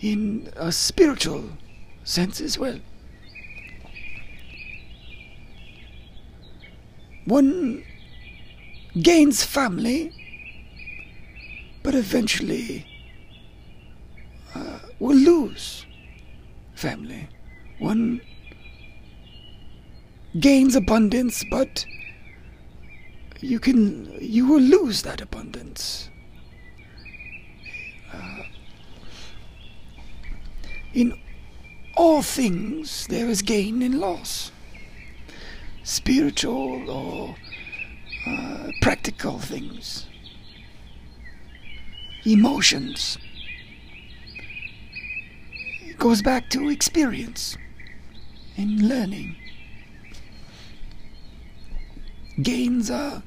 in 0.00 0.50
a 0.56 0.72
spiritual 0.72 1.44
sense 2.04 2.40
as 2.40 2.58
well. 2.58 2.78
One 7.26 7.84
gains 9.02 9.44
family, 9.44 10.12
but 11.82 11.94
eventually 11.94 12.86
uh, 14.54 14.78
will 14.98 15.16
lose 15.16 15.86
family. 16.74 17.28
One 17.78 18.20
gains 20.40 20.74
abundance, 20.76 21.44
but 21.50 21.84
you 23.40 23.58
can 23.60 24.16
you 24.20 24.46
will 24.46 24.60
lose 24.60 25.02
that 25.02 25.20
abundance. 25.20 26.10
In 30.94 31.12
all 31.96 32.22
things 32.22 33.06
there 33.08 33.28
is 33.28 33.42
gain 33.42 33.82
and 33.82 34.00
loss, 34.00 34.50
spiritual 35.84 36.90
or 36.90 37.36
uh, 38.26 38.70
practical 38.80 39.38
things, 39.38 40.06
emotions. 42.24 43.18
It 45.86 45.98
goes 45.98 46.22
back 46.22 46.50
to 46.50 46.68
experience 46.68 47.56
and 48.56 48.82
learning. 48.88 49.36
Gains 52.42 52.90
are 52.90 53.22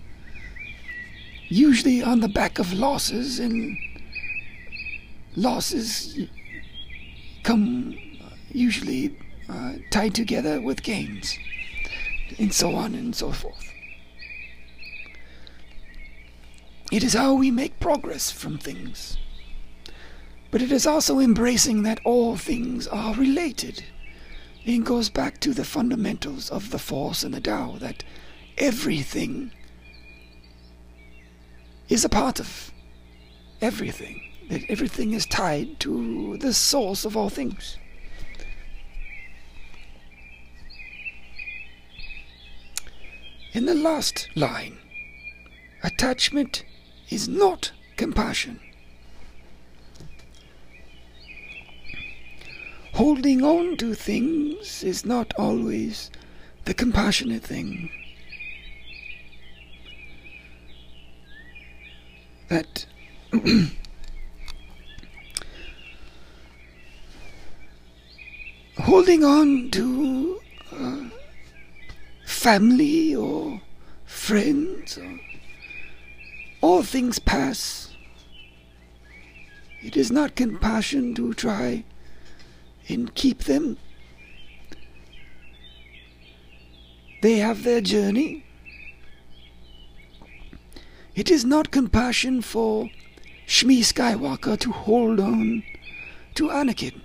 usually 1.50 2.02
on 2.02 2.22
the 2.22 2.30
back 2.30 2.60
of 2.60 2.72
losses, 2.72 3.40
and 3.40 3.78
losses 5.36 6.18
come 7.44 7.98
usually 8.52 9.18
uh, 9.50 9.74
tied 9.90 10.16
together 10.16 10.62
with 10.62 10.82
gains, 10.84 11.38
and 12.40 12.54
so 12.54 12.76
on 12.76 12.96
and 12.96 13.16
so 13.16 13.32
forth. 13.32 13.71
It 16.92 17.04
is 17.04 17.14
how 17.14 17.34
we 17.34 17.50
make 17.52 17.80
progress 17.80 18.30
from 18.30 18.58
things. 18.58 19.18
But 20.52 20.62
it 20.62 20.72
is 20.72 20.86
also 20.86 21.20
embracing 21.20 21.84
that 21.84 22.02
all 22.04 22.36
things 22.36 22.86
are 22.88 23.16
related. 23.16 23.86
It 24.66 24.84
goes 24.84 25.10
back 25.10 25.40
to 25.40 25.54
the 25.54 25.64
fundamentals 25.64 26.50
of 26.50 26.72
the 26.72 26.78
Force 26.78 27.24
and 27.24 27.34
the 27.34 27.40
Tao 27.40 27.78
that 27.80 28.04
everything 28.58 29.52
is 31.88 32.04
a 32.04 32.10
part 32.10 32.40
of 32.40 32.72
everything 33.62 34.22
that 34.50 34.70
everything 34.70 35.14
is 35.14 35.26
tied 35.26 35.80
to 35.80 36.36
the 36.38 36.54
source 36.54 37.06
of 37.06 37.16
all 37.16 37.30
things. 37.30 37.78
In 43.54 43.66
the 43.66 43.76
last 43.76 44.28
line, 44.36 44.78
attachment 45.84 46.66
is 47.12 47.28
not 47.28 47.72
compassion. 47.98 48.60
Holding 52.94 53.44
on 53.44 53.78
to 53.78 53.94
things 53.94 54.84
is 54.84 55.06
not 55.06 55.34
always 55.38 56.10
the 56.66 56.74
compassionate 56.74 57.44
thing. 57.44 57.90
that 62.52 62.86
holding 68.80 69.24
on 69.24 69.72
to 69.72 70.42
uh, 70.74 71.06
family 72.26 73.16
or 73.16 73.62
friends 74.04 74.98
or 74.98 75.18
all 76.62 76.84
things 76.84 77.20
pass. 77.20 77.96
It 79.82 79.98
is 79.98 80.12
not 80.12 80.36
compassion 80.36 81.16
to 81.16 81.34
try 81.34 81.84
and 82.88 83.14
keep 83.16 83.46
them. 83.46 83.78
They 87.22 87.38
have 87.38 87.64
their 87.64 87.82
journey. 87.82 88.46
It 91.16 91.30
is 91.30 91.44
not 91.44 91.72
compassion 91.72 92.42
for 92.42 92.90
Shmi 93.48 93.80
Skywalker 93.80 94.58
to 94.60 94.72
hold 94.72 95.20
on 95.20 95.64
to 96.36 96.48
Anakin. 96.50 97.02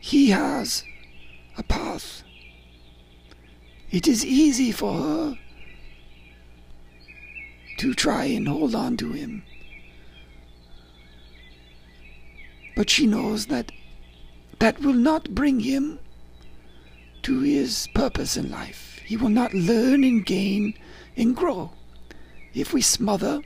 He 0.00 0.30
has 0.30 0.84
a 1.56 1.62
path. 1.62 2.22
It 3.90 4.06
is 4.06 4.26
easy 4.26 4.72
for 4.72 4.92
her 4.92 5.38
to 7.78 7.94
try 7.94 8.24
and 8.24 8.48
hold 8.48 8.74
on 8.74 8.96
to 8.98 9.12
him. 9.12 9.42
But 12.76 12.90
she 12.90 13.06
knows 13.06 13.46
that 13.46 13.70
that 14.58 14.80
will 14.80 14.94
not 14.94 15.34
bring 15.34 15.60
him 15.60 15.98
to 17.22 17.40
his 17.40 17.88
purpose 17.94 18.36
in 18.36 18.50
life. 18.50 19.00
He 19.04 19.16
will 19.16 19.28
not 19.28 19.54
learn 19.54 20.04
and 20.04 20.24
gain 20.24 20.74
and 21.16 21.36
grow. 21.36 21.70
If 22.54 22.72
we 22.72 22.80
smother, 22.80 23.42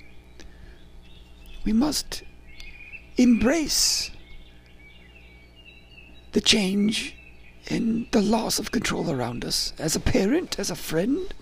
we 1.65 1.73
must 1.73 2.23
embrace 3.17 4.11
the 6.33 6.41
change 6.41 7.15
and 7.69 8.07
the 8.13 8.23
loss 8.23 8.59
of 8.59 8.71
control 8.71 9.11
around 9.11 9.45
us 9.45 9.73
as 9.79 9.97
a 9.97 10.01
parent, 10.01 10.59
as 10.59 10.71
a 10.71 10.77
friend. 10.77 11.35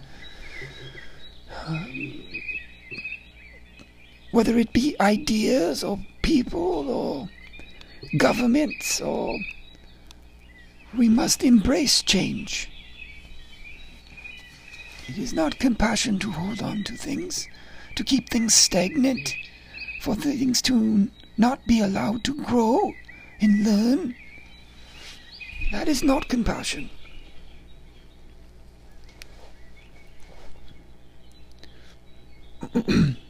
Um, 1.66 2.22
whether 4.36 4.58
it 4.58 4.70
be 4.74 4.94
ideas 5.00 5.82
or 5.82 5.98
people 6.20 6.90
or 6.90 7.26
governments 8.18 9.00
or 9.00 9.34
we 10.98 11.08
must 11.08 11.42
embrace 11.42 12.02
change. 12.02 12.70
It 15.08 15.16
is 15.16 15.32
not 15.32 15.58
compassion 15.58 16.18
to 16.18 16.30
hold 16.30 16.60
on 16.60 16.84
to 16.84 16.92
things, 16.98 17.48
to 17.94 18.04
keep 18.04 18.28
things 18.28 18.52
stagnant, 18.52 19.34
for 20.02 20.14
things 20.14 20.60
to 20.62 21.08
not 21.38 21.66
be 21.66 21.80
allowed 21.80 22.22
to 22.24 22.34
grow 22.44 22.92
and 23.40 23.64
learn. 23.64 24.14
That 25.72 25.88
is 25.88 26.02
not 26.02 26.28
compassion. 26.28 26.90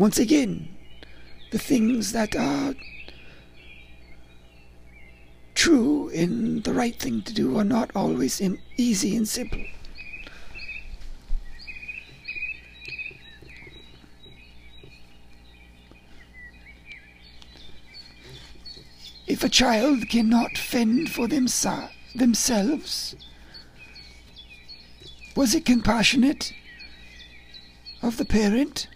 Once 0.00 0.18
again, 0.18 0.66
the 1.52 1.58
things 1.58 2.12
that 2.12 2.34
are 2.34 2.74
true 5.54 6.08
and 6.14 6.64
the 6.64 6.72
right 6.72 6.98
thing 6.98 7.20
to 7.20 7.34
do 7.34 7.58
are 7.58 7.64
not 7.64 7.90
always 7.94 8.40
easy 8.78 9.14
and 9.14 9.28
simple. 9.28 9.62
If 19.26 19.44
a 19.44 19.50
child 19.50 20.08
cannot 20.08 20.56
fend 20.56 21.10
for 21.10 21.28
themsa- 21.28 21.90
themselves, 22.14 23.16
was 25.36 25.54
it 25.54 25.66
compassionate 25.66 26.54
of 28.00 28.16
the 28.16 28.24
parent 28.24 28.86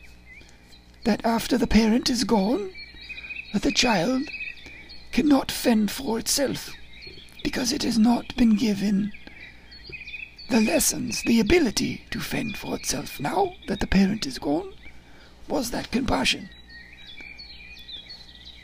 that 1.04 1.24
after 1.24 1.56
the 1.56 1.66
parent 1.66 2.10
is 2.10 2.24
gone, 2.24 2.70
that 3.52 3.62
the 3.62 3.72
child 3.72 4.22
cannot 5.12 5.52
fend 5.52 5.90
for 5.90 6.18
itself 6.18 6.70
because 7.42 7.72
it 7.72 7.82
has 7.82 7.98
not 7.98 8.34
been 8.36 8.56
given 8.56 9.12
the 10.48 10.60
lessons, 10.60 11.22
the 11.22 11.40
ability 11.40 12.04
to 12.10 12.20
fend 12.20 12.56
for 12.56 12.74
itself 12.74 13.20
now 13.20 13.54
that 13.68 13.80
the 13.80 13.86
parent 13.86 14.26
is 14.26 14.38
gone? 14.38 14.72
Was 15.48 15.70
that 15.70 15.90
compassion? 15.90 16.48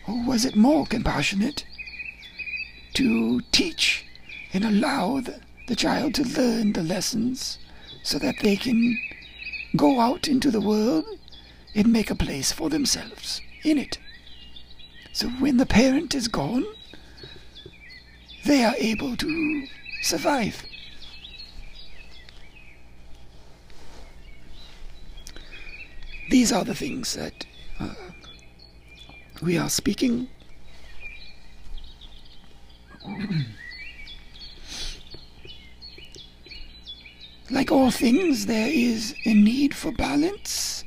Or 0.08 0.24
was 0.24 0.44
it 0.44 0.56
more 0.56 0.86
compassionate 0.86 1.64
to 2.94 3.40
teach 3.52 4.04
and 4.52 4.64
allow 4.64 5.20
the, 5.20 5.40
the 5.68 5.76
child 5.76 6.14
to 6.14 6.24
learn 6.24 6.72
the 6.72 6.82
lessons 6.82 7.58
so 8.02 8.18
that 8.18 8.36
they 8.42 8.56
can 8.56 8.98
go 9.76 10.00
out 10.00 10.26
into 10.26 10.50
the 10.50 10.60
world 10.60 11.04
and 11.74 11.92
make 11.92 12.10
a 12.10 12.14
place 12.14 12.52
for 12.52 12.68
themselves 12.70 13.40
in 13.62 13.78
it? 13.78 13.98
So 15.12 15.28
when 15.28 15.56
the 15.56 15.66
parent 15.66 16.14
is 16.14 16.28
gone, 16.28 16.64
they 18.44 18.64
are 18.64 18.74
able 18.78 19.16
to 19.16 19.66
survive. 20.02 20.64
These 26.30 26.52
are 26.52 26.64
the 26.64 26.74
things 26.76 27.14
that 27.14 27.44
uh, 27.80 27.94
we 29.42 29.58
are 29.58 29.68
speaking. 29.68 30.28
like 37.50 37.72
all 37.72 37.90
things, 37.90 38.46
there 38.46 38.68
is 38.68 39.14
a 39.24 39.34
need 39.34 39.74
for 39.74 39.90
balance 39.90 40.79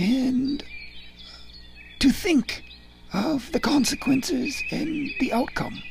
and 0.00 0.64
to 1.98 2.10
think 2.10 2.62
of 3.12 3.52
the 3.52 3.60
consequences 3.60 4.62
and 4.70 5.10
the 5.20 5.30
outcome. 5.30 5.82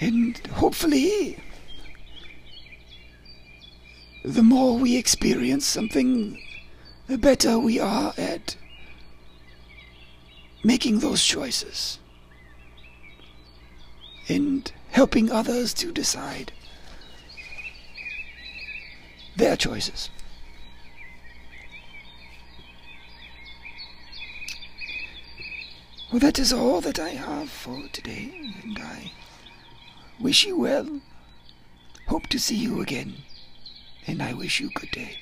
And 0.00 0.36
hopefully, 0.48 1.38
the 4.24 4.42
more 4.42 4.76
we 4.76 4.96
experience 4.96 5.64
something, 5.64 6.42
the 7.06 7.16
better 7.16 7.60
we 7.60 7.78
are 7.78 8.12
at 8.18 8.56
making 10.64 10.98
those 10.98 11.22
choices 11.24 12.00
and 14.28 14.72
helping 14.90 15.30
others 15.30 15.72
to 15.74 15.92
decide 15.92 16.50
their 19.36 19.56
choices. 19.56 20.10
Well, 26.12 26.20
that 26.20 26.38
is 26.38 26.52
all 26.52 26.82
that 26.82 26.98
I 26.98 27.08
have 27.08 27.48
for 27.48 27.88
today, 27.90 28.34
and 28.62 28.78
I 28.78 29.12
wish 30.20 30.44
you 30.44 30.58
well. 30.58 31.00
Hope 32.08 32.26
to 32.26 32.38
see 32.38 32.54
you 32.54 32.82
again, 32.82 33.14
and 34.06 34.22
I 34.22 34.34
wish 34.34 34.60
you 34.60 34.68
good 34.74 34.90
day. 34.90 35.16